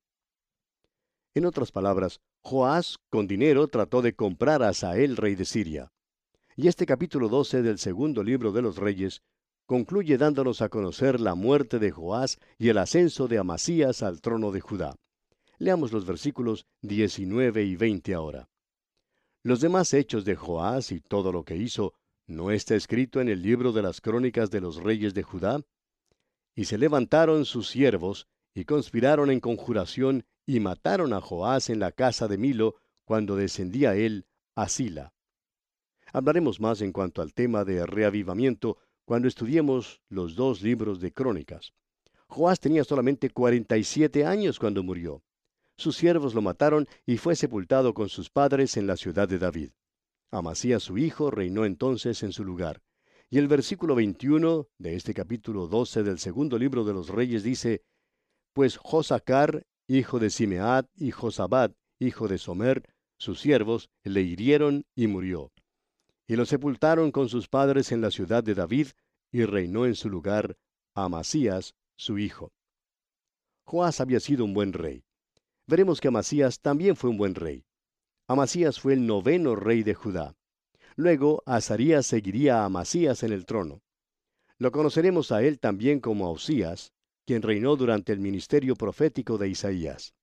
En 1.34 1.46
otras 1.46 1.70
palabras, 1.70 2.20
Joás 2.40 2.98
con 3.10 3.28
dinero 3.28 3.68
trató 3.68 4.02
de 4.02 4.16
comprar 4.16 4.60
a 4.64 4.70
Asael, 4.70 5.16
rey 5.16 5.36
de 5.36 5.44
Siria. 5.44 5.92
Y 6.56 6.66
este 6.66 6.84
capítulo 6.84 7.28
12 7.28 7.62
del 7.62 7.78
segundo 7.78 8.24
libro 8.24 8.50
de 8.50 8.62
los 8.62 8.76
Reyes 8.76 9.22
concluye 9.70 10.18
dándonos 10.18 10.62
a 10.62 10.68
conocer 10.68 11.20
la 11.20 11.36
muerte 11.36 11.78
de 11.78 11.92
Joás 11.92 12.40
y 12.58 12.70
el 12.70 12.78
ascenso 12.78 13.28
de 13.28 13.38
Amasías 13.38 14.02
al 14.02 14.20
trono 14.20 14.50
de 14.50 14.60
Judá. 14.60 14.96
Leamos 15.58 15.92
los 15.92 16.04
versículos 16.04 16.66
19 16.82 17.62
y 17.62 17.76
20 17.76 18.12
ahora. 18.14 18.48
Los 19.44 19.60
demás 19.60 19.94
hechos 19.94 20.24
de 20.24 20.34
Joás 20.34 20.90
y 20.90 21.00
todo 21.00 21.30
lo 21.30 21.44
que 21.44 21.56
hizo, 21.56 21.94
¿no 22.26 22.50
está 22.50 22.74
escrito 22.74 23.20
en 23.20 23.28
el 23.28 23.42
libro 23.42 23.70
de 23.70 23.82
las 23.82 24.00
crónicas 24.00 24.50
de 24.50 24.60
los 24.60 24.74
reyes 24.74 25.14
de 25.14 25.22
Judá? 25.22 25.60
Y 26.56 26.64
se 26.64 26.76
levantaron 26.76 27.44
sus 27.44 27.68
siervos, 27.68 28.26
y 28.52 28.64
conspiraron 28.64 29.30
en 29.30 29.38
conjuración, 29.38 30.24
y 30.46 30.58
mataron 30.58 31.12
a 31.12 31.20
Joás 31.20 31.70
en 31.70 31.78
la 31.78 31.92
casa 31.92 32.26
de 32.26 32.38
Milo, 32.38 32.74
cuando 33.04 33.36
descendía 33.36 33.94
él 33.94 34.26
a 34.56 34.68
Sila. 34.68 35.12
Hablaremos 36.12 36.58
más 36.58 36.80
en 36.80 36.90
cuanto 36.90 37.22
al 37.22 37.32
tema 37.34 37.64
de 37.64 37.86
reavivamiento 37.86 38.78
cuando 39.10 39.26
estudiemos 39.26 40.00
los 40.08 40.36
dos 40.36 40.62
libros 40.62 41.00
de 41.00 41.12
crónicas. 41.12 41.74
Joás 42.28 42.60
tenía 42.60 42.84
solamente 42.84 43.28
47 43.28 44.24
años 44.24 44.60
cuando 44.60 44.84
murió. 44.84 45.24
Sus 45.76 45.96
siervos 45.96 46.32
lo 46.32 46.42
mataron 46.42 46.86
y 47.06 47.16
fue 47.16 47.34
sepultado 47.34 47.92
con 47.92 48.08
sus 48.08 48.30
padres 48.30 48.76
en 48.76 48.86
la 48.86 48.96
ciudad 48.96 49.28
de 49.28 49.40
David. 49.40 49.70
Amasías 50.30 50.84
su 50.84 50.96
hijo 50.96 51.32
reinó 51.32 51.64
entonces 51.64 52.22
en 52.22 52.30
su 52.30 52.44
lugar. 52.44 52.82
Y 53.28 53.38
el 53.38 53.48
versículo 53.48 53.96
21 53.96 54.68
de 54.78 54.94
este 54.94 55.12
capítulo 55.12 55.66
12 55.66 56.04
del 56.04 56.20
segundo 56.20 56.56
libro 56.56 56.84
de 56.84 56.92
los 56.92 57.08
reyes 57.08 57.42
dice, 57.42 57.82
Pues 58.52 58.76
Josacar, 58.76 59.66
hijo 59.88 60.20
de 60.20 60.30
Simeat, 60.30 60.86
y 60.94 61.10
Josabad, 61.10 61.72
hijo 61.98 62.28
de 62.28 62.38
Somer, 62.38 62.84
sus 63.18 63.40
siervos, 63.40 63.90
le 64.04 64.22
hirieron 64.22 64.86
y 64.94 65.08
murió 65.08 65.50
y 66.30 66.36
lo 66.36 66.46
sepultaron 66.46 67.10
con 67.10 67.28
sus 67.28 67.48
padres 67.48 67.90
en 67.90 68.00
la 68.00 68.12
ciudad 68.12 68.44
de 68.44 68.54
David, 68.54 68.86
y 69.32 69.44
reinó 69.44 69.84
en 69.84 69.96
su 69.96 70.08
lugar 70.08 70.56
Amasías, 70.94 71.74
su 71.96 72.20
hijo. 72.20 72.52
Joás 73.64 74.00
había 74.00 74.20
sido 74.20 74.44
un 74.44 74.54
buen 74.54 74.72
rey. 74.72 75.02
Veremos 75.66 76.00
que 76.00 76.06
Amasías 76.06 76.60
también 76.60 76.94
fue 76.94 77.10
un 77.10 77.16
buen 77.16 77.34
rey. 77.34 77.64
Amasías 78.28 78.78
fue 78.78 78.92
el 78.92 79.08
noveno 79.08 79.56
rey 79.56 79.82
de 79.82 79.94
Judá. 79.94 80.36
Luego 80.94 81.42
Azarías 81.46 82.06
seguiría 82.06 82.62
a 82.62 82.66
Amasías 82.66 83.24
en 83.24 83.32
el 83.32 83.44
trono. 83.44 83.82
Lo 84.56 84.70
conoceremos 84.70 85.32
a 85.32 85.42
él 85.42 85.58
también 85.58 85.98
como 85.98 86.28
Ausías, 86.28 86.92
quien 87.26 87.42
reinó 87.42 87.74
durante 87.74 88.12
el 88.12 88.20
ministerio 88.20 88.76
profético 88.76 89.36
de 89.36 89.48
Isaías. 89.48 90.14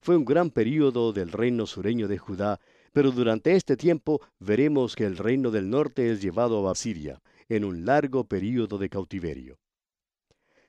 Fue 0.00 0.16
un 0.16 0.24
gran 0.24 0.48
período 0.48 1.12
del 1.12 1.30
reino 1.30 1.66
sureño 1.66 2.08
de 2.08 2.16
Judá 2.16 2.60
pero 2.92 3.12
durante 3.12 3.54
este 3.54 3.76
tiempo 3.76 4.20
veremos 4.38 4.96
que 4.96 5.04
el 5.04 5.16
reino 5.16 5.50
del 5.50 5.70
norte 5.70 6.10
es 6.10 6.20
llevado 6.20 6.68
a 6.68 6.72
Asiria, 6.72 7.22
en 7.48 7.64
un 7.64 7.84
largo 7.84 8.24
período 8.24 8.78
de 8.78 8.88
cautiverio. 8.88 9.58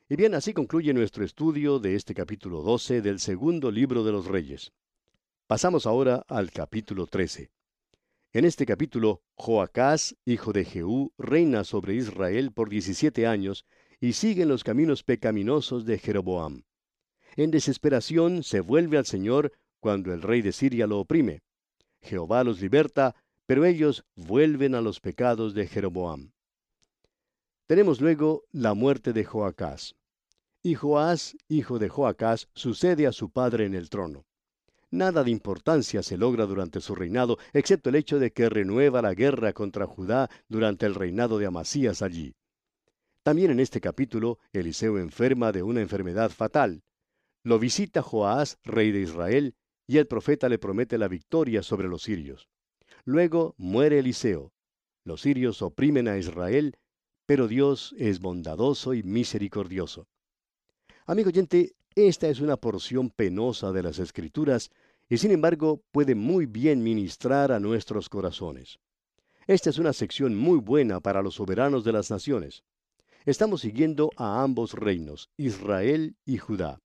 Y 0.09 0.15
bien, 0.15 0.35
así 0.35 0.53
concluye 0.53 0.93
nuestro 0.93 1.23
estudio 1.23 1.79
de 1.79 1.95
este 1.95 2.13
capítulo 2.13 2.61
12 2.61 3.01
del 3.01 3.19
segundo 3.19 3.71
libro 3.71 4.03
de 4.03 4.11
los 4.11 4.25
Reyes. 4.25 4.73
Pasamos 5.47 5.85
ahora 5.85 6.25
al 6.27 6.51
capítulo 6.51 7.07
13. 7.07 7.49
En 8.33 8.45
este 8.45 8.65
capítulo, 8.65 9.21
Joacás, 9.35 10.15
hijo 10.25 10.53
de 10.53 10.65
Jehú, 10.65 11.13
reina 11.17 11.63
sobre 11.63 11.95
Israel 11.95 12.51
por 12.51 12.69
17 12.69 13.27
años 13.27 13.65
y 13.99 14.13
sigue 14.13 14.43
en 14.43 14.49
los 14.49 14.63
caminos 14.63 15.03
pecaminosos 15.03 15.85
de 15.85 15.99
Jeroboam. 15.99 16.63
En 17.35 17.51
desesperación 17.51 18.43
se 18.43 18.59
vuelve 18.59 18.97
al 18.97 19.05
Señor 19.05 19.53
cuando 19.79 20.13
el 20.13 20.21
rey 20.21 20.41
de 20.41 20.51
Siria 20.51 20.87
lo 20.87 20.99
oprime. 20.99 21.41
Jehová 22.01 22.43
los 22.43 22.61
liberta, 22.61 23.15
pero 23.45 23.65
ellos 23.65 24.05
vuelven 24.15 24.75
a 24.75 24.81
los 24.81 24.99
pecados 24.99 25.53
de 25.53 25.67
Jeroboam. 25.67 26.31
Tenemos 27.67 28.01
luego 28.01 28.43
la 28.51 28.73
muerte 28.73 29.13
de 29.13 29.23
Joacás. 29.23 29.95
Y 30.63 30.75
Joás, 30.75 31.35
hijo 31.47 31.79
de 31.79 31.89
Joacás, 31.89 32.49
sucede 32.53 33.07
a 33.07 33.11
su 33.11 33.31
padre 33.31 33.65
en 33.65 33.73
el 33.73 33.89
trono. 33.89 34.25
Nada 34.89 35.23
de 35.23 35.31
importancia 35.31 36.03
se 36.03 36.17
logra 36.17 36.45
durante 36.45 36.81
su 36.81 36.95
reinado, 36.95 37.37
excepto 37.53 37.89
el 37.89 37.95
hecho 37.95 38.19
de 38.19 38.31
que 38.31 38.49
renueva 38.49 39.01
la 39.01 39.13
guerra 39.13 39.53
contra 39.53 39.87
Judá 39.87 40.29
durante 40.49 40.85
el 40.85 40.95
reinado 40.95 41.39
de 41.39 41.45
Amasías 41.45 42.01
allí. 42.01 42.35
También 43.23 43.51
en 43.51 43.59
este 43.59 43.79
capítulo, 43.79 44.39
Eliseo 44.51 44.97
enferma 44.97 45.51
de 45.51 45.63
una 45.63 45.81
enfermedad 45.81 46.29
fatal. 46.29 46.83
Lo 47.43 47.57
visita 47.57 48.01
Joás, 48.01 48.57
rey 48.63 48.91
de 48.91 49.01
Israel, 49.01 49.55
y 49.87 49.97
el 49.97 50.07
profeta 50.07 50.49
le 50.49 50.59
promete 50.59 50.97
la 50.97 51.07
victoria 51.07 51.63
sobre 51.63 51.87
los 51.87 52.03
sirios. 52.03 52.47
Luego 53.03 53.55
muere 53.57 53.99
Eliseo. 53.99 54.51
Los 55.03 55.21
sirios 55.21 55.61
oprimen 55.61 56.07
a 56.07 56.17
Israel, 56.17 56.77
pero 57.25 57.47
Dios 57.47 57.95
es 57.97 58.19
bondadoso 58.19 58.93
y 58.93 59.03
misericordioso. 59.03 60.07
Amigo 61.05 61.29
oyente, 61.29 61.75
esta 61.95 62.29
es 62.29 62.39
una 62.39 62.57
porción 62.57 63.09
penosa 63.09 63.71
de 63.71 63.83
las 63.83 63.99
Escrituras 63.99 64.69
y 65.09 65.17
sin 65.17 65.31
embargo 65.31 65.83
puede 65.91 66.15
muy 66.15 66.45
bien 66.45 66.83
ministrar 66.83 67.51
a 67.51 67.59
nuestros 67.59 68.07
corazones. 68.07 68.79
Esta 69.47 69.69
es 69.69 69.77
una 69.77 69.91
sección 69.91 70.35
muy 70.35 70.59
buena 70.59 70.99
para 71.01 71.21
los 71.21 71.35
soberanos 71.35 71.83
de 71.83 71.91
las 71.91 72.11
naciones. 72.11 72.63
Estamos 73.25 73.61
siguiendo 73.61 74.09
a 74.15 74.41
ambos 74.41 74.73
reinos, 74.73 75.29
Israel 75.35 76.15
y 76.25 76.37
Judá. 76.37 76.79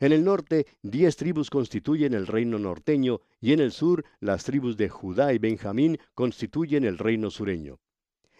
En 0.00 0.12
el 0.12 0.24
norte, 0.24 0.66
diez 0.82 1.16
tribus 1.16 1.50
constituyen 1.50 2.14
el 2.14 2.28
reino 2.28 2.58
norteño, 2.58 3.20
y 3.40 3.52
en 3.52 3.58
el 3.58 3.72
sur, 3.72 4.04
las 4.20 4.44
tribus 4.44 4.76
de 4.76 4.88
Judá 4.88 5.32
y 5.32 5.38
Benjamín 5.38 5.98
constituyen 6.14 6.84
el 6.84 6.98
reino 6.98 7.30
sureño. 7.30 7.80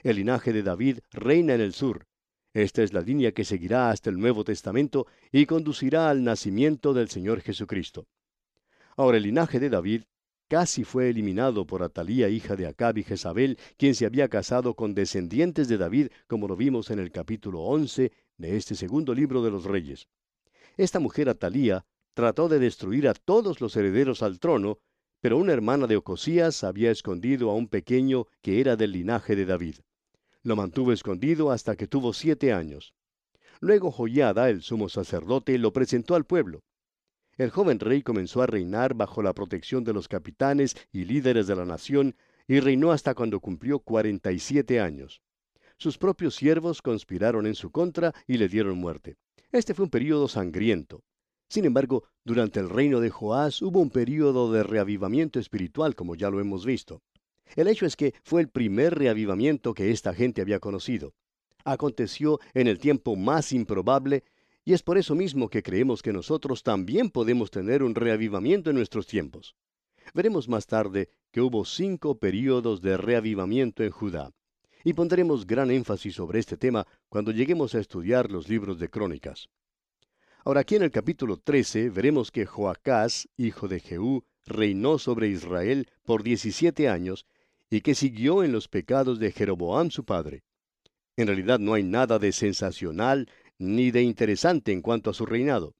El 0.05 0.17
linaje 0.17 0.53
de 0.53 0.63
David 0.63 1.01
reina 1.11 1.55
en 1.55 1.61
el 1.61 1.73
sur. 1.73 2.07
Esta 2.55 2.85
es 2.85 2.93
la 2.93 3.01
línea 3.01 3.33
que 3.33 3.45
seguirá 3.45 3.91
hasta 3.91 4.09
el 4.09 4.19
Nuevo 4.19 4.45
Testamento 4.45 5.09
y 5.33 5.47
conducirá 5.47 6.09
al 6.11 6.23
nacimiento 6.23 6.95
del 6.95 7.09
Señor 7.09 7.41
Jesucristo. 7.41 8.07
Ahora 8.97 9.17
el 9.17 9.25
linaje 9.25 9.59
de 9.59 9.69
David 9.69 10.03
casi 10.47 10.85
fue 10.85 11.11
eliminado 11.11 11.67
por 11.67 11.83
Atalía, 11.83 12.29
hija 12.29 12.55
de 12.55 12.67
Acab 12.67 12.99
y 12.99 13.03
Jezabel, 13.03 13.59
quien 13.77 13.97
se 13.97 14.07
había 14.07 14.29
casado 14.29 14.75
con 14.75 14.95
descendientes 14.95 15.69
de 15.69 15.77
David, 15.77 16.09
como 16.29 16.47
lo 16.47 16.57
vimos 16.57 16.91
en 16.91 17.01
el 17.01 17.11
capítulo 17.11 17.63
11 17.63 18.13
de 18.37 18.57
este 18.57 18.77
segundo 18.77 19.13
libro 19.13 19.43
de 19.43 19.51
los 19.51 19.65
Reyes. 19.65 20.09
Esta 20.79 21.01
mujer 21.01 21.29
Atalía 21.29 21.85
trató 22.15 22.49
de 22.49 22.61
destruir 22.61 23.09
a 23.09 23.15
todos 23.15 23.61
los 23.61 23.77
herederos 23.77 24.23
al 24.23 24.39
trono, 24.39 24.79
pero 25.21 25.37
una 25.37 25.53
hermana 25.53 25.89
de 25.89 25.97
Ocosías 25.97 26.63
había 26.63 26.93
escondido 26.93 27.51
a 27.51 27.55
un 27.55 27.67
pequeño 27.67 28.27
que 28.43 28.61
era 28.61 28.77
del 28.77 28.93
linaje 28.93 29.35
de 29.35 29.45
David. 29.45 29.79
Lo 30.45 30.55
mantuvo 30.55 30.93
escondido 30.93 31.51
hasta 31.51 31.75
que 31.75 31.89
tuvo 31.89 32.13
siete 32.13 32.53
años. 32.53 32.95
Luego 33.59 33.91
Joyada, 33.91 34.51
el 34.51 34.63
sumo 34.63 34.89
sacerdote, 34.89 35.59
lo 35.59 35.73
presentó 35.73 36.15
al 36.15 36.25
pueblo. 36.25 36.63
El 37.37 37.51
joven 37.51 37.81
rey 37.81 38.03
comenzó 38.03 38.41
a 38.43 38.47
reinar 38.47 38.95
bajo 38.95 39.21
la 39.21 39.35
protección 39.35 39.83
de 39.83 39.95
los 39.95 40.07
capitanes 40.07 40.77
y 40.93 41.07
líderes 41.07 41.49
de 41.49 41.57
la 41.57 41.65
nación, 41.65 42.15
y 42.47 42.61
reinó 42.61 42.93
hasta 42.93 43.15
cuando 43.15 43.41
cumplió 43.41 43.81
cuarenta 43.81 44.31
y 44.31 44.39
siete 44.39 44.79
años. 44.79 45.23
Sus 45.77 45.99
propios 45.99 46.37
siervos 46.37 46.83
conspiraron 46.83 47.49
en 47.49 47.57
su 47.57 47.73
contra 47.73 48.15
y 48.29 48.37
le 48.37 48.49
dieron 48.49 48.79
muerte. 48.79 49.17
Este 49.53 49.75
fue 49.75 49.85
un 49.85 49.91
período 49.91 50.29
sangriento. 50.29 51.03
Sin 51.49 51.65
embargo, 51.65 52.05
durante 52.25 52.61
el 52.61 52.69
reino 52.69 53.01
de 53.01 53.11
Joás 53.11 53.63
hubo 53.63 53.81
un 53.81 53.91
período 53.91 54.53
de 54.53 54.63
reavivamiento 54.63 55.39
espiritual, 55.39 55.95
como 55.95 56.15
ya 56.15 56.31
lo 56.31 56.41
hemos 56.41 56.67
visto. 56.67 57.03
El 57.57 57.69
hecho 57.69 57.87
es 57.87 57.97
que 57.97 58.15
fue 58.23 58.43
el 58.43 58.49
primer 58.49 58.95
reavivamiento 58.99 59.73
que 59.73 59.91
esta 59.91 60.13
gente 60.13 60.43
había 60.43 60.61
conocido. 60.61 61.15
Aconteció 61.65 62.39
en 62.53 62.67
el 62.69 62.79
tiempo 62.79 63.17
más 63.17 63.53
improbable 63.53 64.25
y 64.65 64.75
es 64.75 64.83
por 64.83 64.99
eso 64.99 65.15
mismo 65.15 65.49
que 65.49 65.63
creemos 65.63 66.03
que 66.03 66.13
nosotros 66.13 66.63
también 66.63 67.09
podemos 67.09 67.51
tener 67.51 67.83
un 67.83 67.95
reavivamiento 67.95 68.69
en 68.69 68.77
nuestros 68.77 69.07
tiempos. 69.07 69.57
Veremos 70.13 70.49
más 70.49 70.67
tarde 70.67 71.09
que 71.31 71.41
hubo 71.41 71.65
cinco 71.65 72.19
períodos 72.19 72.83
de 72.83 72.99
reavivamiento 72.99 73.83
en 73.83 73.91
Judá, 73.91 74.31
y 74.89 74.95
pondremos 74.95 75.47
gran 75.47 75.71
énfasis 75.71 76.15
sobre 76.15 76.39
este 76.39 76.57
tema 76.57 76.87
cuando 77.11 77.31
lleguemos 77.31 77.75
a 77.75 77.79
estudiar 77.79 78.31
los 78.31 78.49
libros 78.49 78.79
de 78.79 78.89
crónicas. 78.89 79.51
Ahora 80.47 80.61
aquí 80.61 80.77
en 80.77 80.83
el 80.83 80.91
capítulo 80.91 81.37
13 81.37 81.91
veremos 81.91 82.31
que 82.31 82.47
Joacás, 82.47 83.29
hijo 83.37 83.69
de 83.69 83.81
Jehú, 83.81 84.25
reinó 84.47 84.99
sobre 84.99 85.29
Israel 85.29 85.91
por 86.07 86.23
17 86.23 86.89
años 86.89 87.27
y 87.69 87.83
que 87.83 87.95
siguió 87.95 88.43
en 88.43 88.51
los 88.51 88.67
pecados 88.67 89.19
de 89.19 89.31
Jeroboam 89.31 89.91
su 89.91 90.07
padre. 90.07 90.43
En 91.19 91.27
realidad 91.27 91.59
no 91.59 91.75
hay 91.75 91.83
nada 91.83 92.19
de 92.19 92.33
sensacional 92.33 93.29
ni 93.59 93.91
de 93.91 94.01
interesante 94.01 94.73
en 94.73 94.81
cuanto 94.81 95.11
a 95.11 95.15
su 95.15 95.27
reinado. 95.27 95.75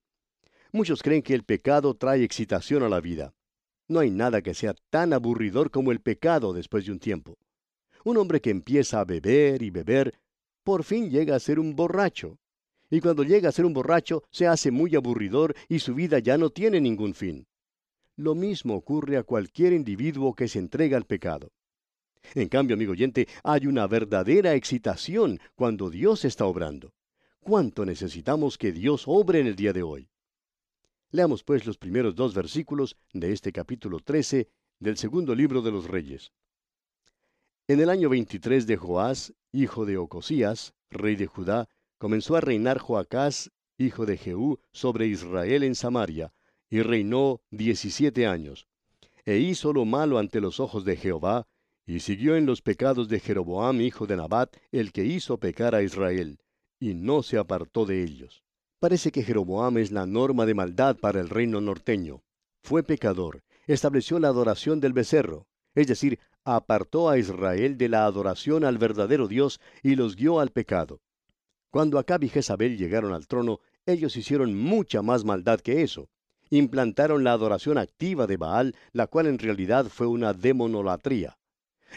Muchos 0.71 1.01
creen 1.01 1.23
que 1.23 1.33
el 1.33 1.45
pecado 1.45 1.95
trae 1.95 2.23
excitación 2.23 2.83
a 2.83 2.89
la 2.89 3.01
vida. 3.01 3.33
No 3.87 4.01
hay 4.01 4.11
nada 4.11 4.43
que 4.43 4.53
sea 4.53 4.75
tan 4.91 5.13
aburridor 5.13 5.71
como 5.71 5.91
el 5.91 5.99
pecado 5.99 6.53
después 6.53 6.85
de 6.85 6.91
un 6.91 6.99
tiempo. 6.99 7.39
Un 8.03 8.17
hombre 8.17 8.41
que 8.41 8.49
empieza 8.49 8.99
a 8.99 9.05
beber 9.05 9.61
y 9.61 9.69
beber, 9.69 10.13
por 10.63 10.83
fin 10.83 11.09
llega 11.09 11.35
a 11.35 11.39
ser 11.39 11.59
un 11.59 11.75
borracho. 11.75 12.37
Y 12.89 13.01
cuando 13.01 13.23
llega 13.23 13.49
a 13.49 13.51
ser 13.51 13.65
un 13.65 13.73
borracho, 13.73 14.23
se 14.31 14.47
hace 14.47 14.71
muy 14.71 14.95
aburridor 14.95 15.55
y 15.67 15.79
su 15.79 15.93
vida 15.93 16.19
ya 16.19 16.37
no 16.37 16.49
tiene 16.49 16.81
ningún 16.81 17.13
fin. 17.13 17.47
Lo 18.15 18.35
mismo 18.35 18.75
ocurre 18.75 19.17
a 19.17 19.23
cualquier 19.23 19.73
individuo 19.73 20.33
que 20.33 20.47
se 20.47 20.59
entrega 20.59 20.97
al 20.97 21.05
pecado. 21.05 21.51
En 22.35 22.49
cambio, 22.49 22.75
amigo 22.75 22.91
oyente, 22.91 23.27
hay 23.43 23.67
una 23.67 23.87
verdadera 23.87 24.55
excitación 24.55 25.39
cuando 25.55 25.89
Dios 25.89 26.25
está 26.25 26.45
obrando 26.45 26.93
cuánto 27.39 27.85
necesitamos 27.85 28.57
que 28.57 28.71
Dios 28.71 29.03
obre 29.07 29.39
en 29.39 29.47
el 29.47 29.55
día 29.55 29.73
de 29.73 29.83
hoy. 29.83 30.09
Leamos 31.11 31.43
pues 31.43 31.65
los 31.65 31.77
primeros 31.77 32.15
dos 32.15 32.35
versículos 32.35 32.95
de 33.13 33.31
este 33.31 33.51
capítulo 33.51 33.99
13 33.99 34.47
del 34.79 34.97
segundo 34.97 35.33
libro 35.33 35.61
de 35.61 35.71
los 35.71 35.87
Reyes. 35.87 36.31
En 37.69 37.79
el 37.79 37.91
año 37.91 38.09
23 38.09 38.65
de 38.65 38.77
Joás, 38.77 39.31
hijo 39.51 39.85
de 39.85 39.97
Ocosías, 39.97 40.73
rey 40.89 41.15
de 41.15 41.27
Judá, 41.27 41.69
comenzó 41.99 42.35
a 42.35 42.41
reinar 42.41 42.79
Joacás, 42.79 43.51
hijo 43.77 44.07
de 44.07 44.17
Jehú, 44.17 44.59
sobre 44.71 45.05
Israel 45.05 45.61
en 45.61 45.75
Samaria, 45.75 46.33
y 46.71 46.81
reinó 46.81 47.41
diecisiete 47.51 48.25
años. 48.25 48.67
E 49.23 49.37
hizo 49.37 49.71
lo 49.71 49.85
malo 49.85 50.17
ante 50.17 50.41
los 50.41 50.59
ojos 50.59 50.83
de 50.83 50.97
Jehová, 50.97 51.45
y 51.85 51.99
siguió 51.99 52.35
en 52.35 52.47
los 52.47 52.63
pecados 52.63 53.07
de 53.07 53.19
Jeroboam, 53.19 53.81
hijo 53.81 54.07
de 54.07 54.15
Nabat, 54.15 54.57
el 54.71 54.91
que 54.91 55.05
hizo 55.05 55.37
pecar 55.37 55.75
a 55.75 55.83
Israel 55.83 56.39
y 56.79 56.95
no 56.95 57.21
se 57.21 57.37
apartó 57.37 57.85
de 57.85 58.01
ellos. 58.01 58.43
Parece 58.79 59.11
que 59.11 59.21
Jeroboam 59.21 59.77
es 59.77 59.91
la 59.91 60.07
norma 60.07 60.47
de 60.47 60.55
maldad 60.55 60.97
para 60.97 61.19
el 61.19 61.29
reino 61.29 61.61
norteño. 61.61 62.23
Fue 62.63 62.81
pecador, 62.81 63.43
estableció 63.67 64.17
la 64.17 64.29
adoración 64.29 64.79
del 64.79 64.93
becerro, 64.93 65.48
es 65.75 65.87
decir, 65.87 66.19
apartó 66.43 67.09
a 67.09 67.17
Israel 67.17 67.77
de 67.77 67.89
la 67.89 68.05
adoración 68.05 68.63
al 68.63 68.77
verdadero 68.77 69.27
Dios 69.27 69.59
y 69.83 69.95
los 69.95 70.15
guió 70.15 70.39
al 70.39 70.51
pecado. 70.51 71.01
Cuando 71.71 71.99
Acab 71.99 72.23
y 72.23 72.29
Jezabel 72.29 72.77
llegaron 72.77 73.13
al 73.13 73.27
trono, 73.27 73.59
ellos 73.85 74.15
hicieron 74.15 74.55
mucha 74.55 75.01
más 75.01 75.23
maldad 75.23 75.59
que 75.59 75.83
eso. 75.83 76.09
Implantaron 76.49 77.23
la 77.23 77.33
adoración 77.33 77.77
activa 77.77 78.25
de 78.25 78.37
Baal, 78.37 78.75
la 78.91 79.07
cual 79.07 79.27
en 79.27 79.37
realidad 79.37 79.85
fue 79.85 80.07
una 80.07 80.33
demonolatría. 80.33 81.37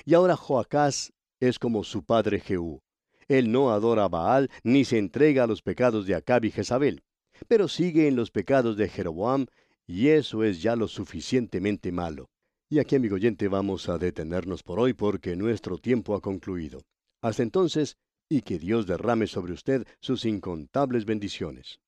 Y 0.05 0.15
ahora 0.15 0.37
Joacás 0.37 1.13
es 1.41 1.59
como 1.59 1.85
su 1.85 2.05
padre 2.05 2.41
Jehú. 2.41 2.83
Él 3.29 3.51
no 3.51 3.71
adora 3.71 4.05
a 4.05 4.09
Baal 4.09 4.51
ni 4.63 4.85
se 4.85 4.99
entrega 4.99 5.45
a 5.45 5.47
los 5.47 5.63
pecados 5.63 6.07
de 6.07 6.15
Acab 6.15 6.45
y 6.45 6.51
Jezabel, 6.51 7.03
pero 7.49 7.69
sigue 7.69 8.09
en 8.09 8.17
los 8.17 8.31
pecados 8.31 8.77
de 8.77 8.89
Jeroboam, 8.89 9.47
y 9.87 10.09
eso 10.09 10.45
es 10.45 10.63
ya 10.63 10.77
lo 10.77 10.89
suficientemente 10.89 11.93
malo. 11.93 12.29
Y 12.73 12.79
aquí, 12.79 12.97
amigo 12.97 13.17
oyente, 13.17 13.49
vamos 13.49 13.91
a 13.91 13.99
detenernos 13.99 14.63
por 14.63 14.81
hoy 14.81 14.95
porque 14.95 15.37
nuestro 15.37 15.77
tiempo 15.77 16.15
ha 16.15 16.23
concluido. 16.23 16.81
Hasta 17.21 17.43
entonces, 17.43 17.99
y 18.31 18.41
que 18.41 18.59
Dios 18.59 18.87
derrame 18.87 19.27
sobre 19.27 19.53
usted 19.53 19.87
sus 20.01 20.25
incontables 20.25 21.05
bendiciones. 21.05 21.81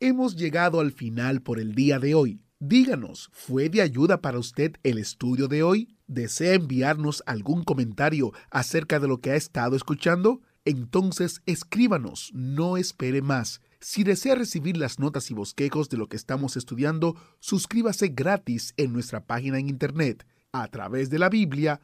Hemos 0.00 0.36
llegado 0.36 0.80
al 0.80 0.92
final 0.92 1.42
por 1.42 1.58
el 1.58 1.74
día 1.74 1.98
de 1.98 2.14
hoy. 2.14 2.45
Díganos, 2.68 3.30
¿fue 3.32 3.68
de 3.68 3.80
ayuda 3.80 4.20
para 4.20 4.40
usted 4.40 4.72
el 4.82 4.98
estudio 4.98 5.46
de 5.46 5.62
hoy? 5.62 5.96
¿Desea 6.08 6.54
enviarnos 6.54 7.22
algún 7.24 7.62
comentario 7.62 8.32
acerca 8.50 8.98
de 8.98 9.06
lo 9.06 9.20
que 9.20 9.30
ha 9.30 9.36
estado 9.36 9.76
escuchando? 9.76 10.40
Entonces 10.64 11.42
escríbanos, 11.46 12.32
no 12.34 12.76
espere 12.76 13.22
más. 13.22 13.60
Si 13.78 14.02
desea 14.02 14.34
recibir 14.34 14.76
las 14.78 14.98
notas 14.98 15.30
y 15.30 15.34
bosquejos 15.34 15.88
de 15.90 15.96
lo 15.96 16.08
que 16.08 16.16
estamos 16.16 16.56
estudiando, 16.56 17.14
suscríbase 17.38 18.08
gratis 18.08 18.74
en 18.76 18.92
nuestra 18.92 19.26
página 19.26 19.60
en 19.60 19.68
internet 19.68 20.26
a 20.50 20.66
través 20.66 21.08
de 21.08 21.20
la 21.20 21.28
biblia.org 21.28 21.78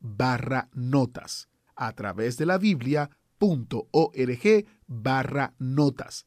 barra 0.00 0.70
notas. 0.72 1.48
A 1.76 1.92
través 1.92 2.36
de 2.36 2.46
la 2.46 2.58
biblia.org 2.58 3.12
barra 4.88 5.54
notas. 5.60 6.26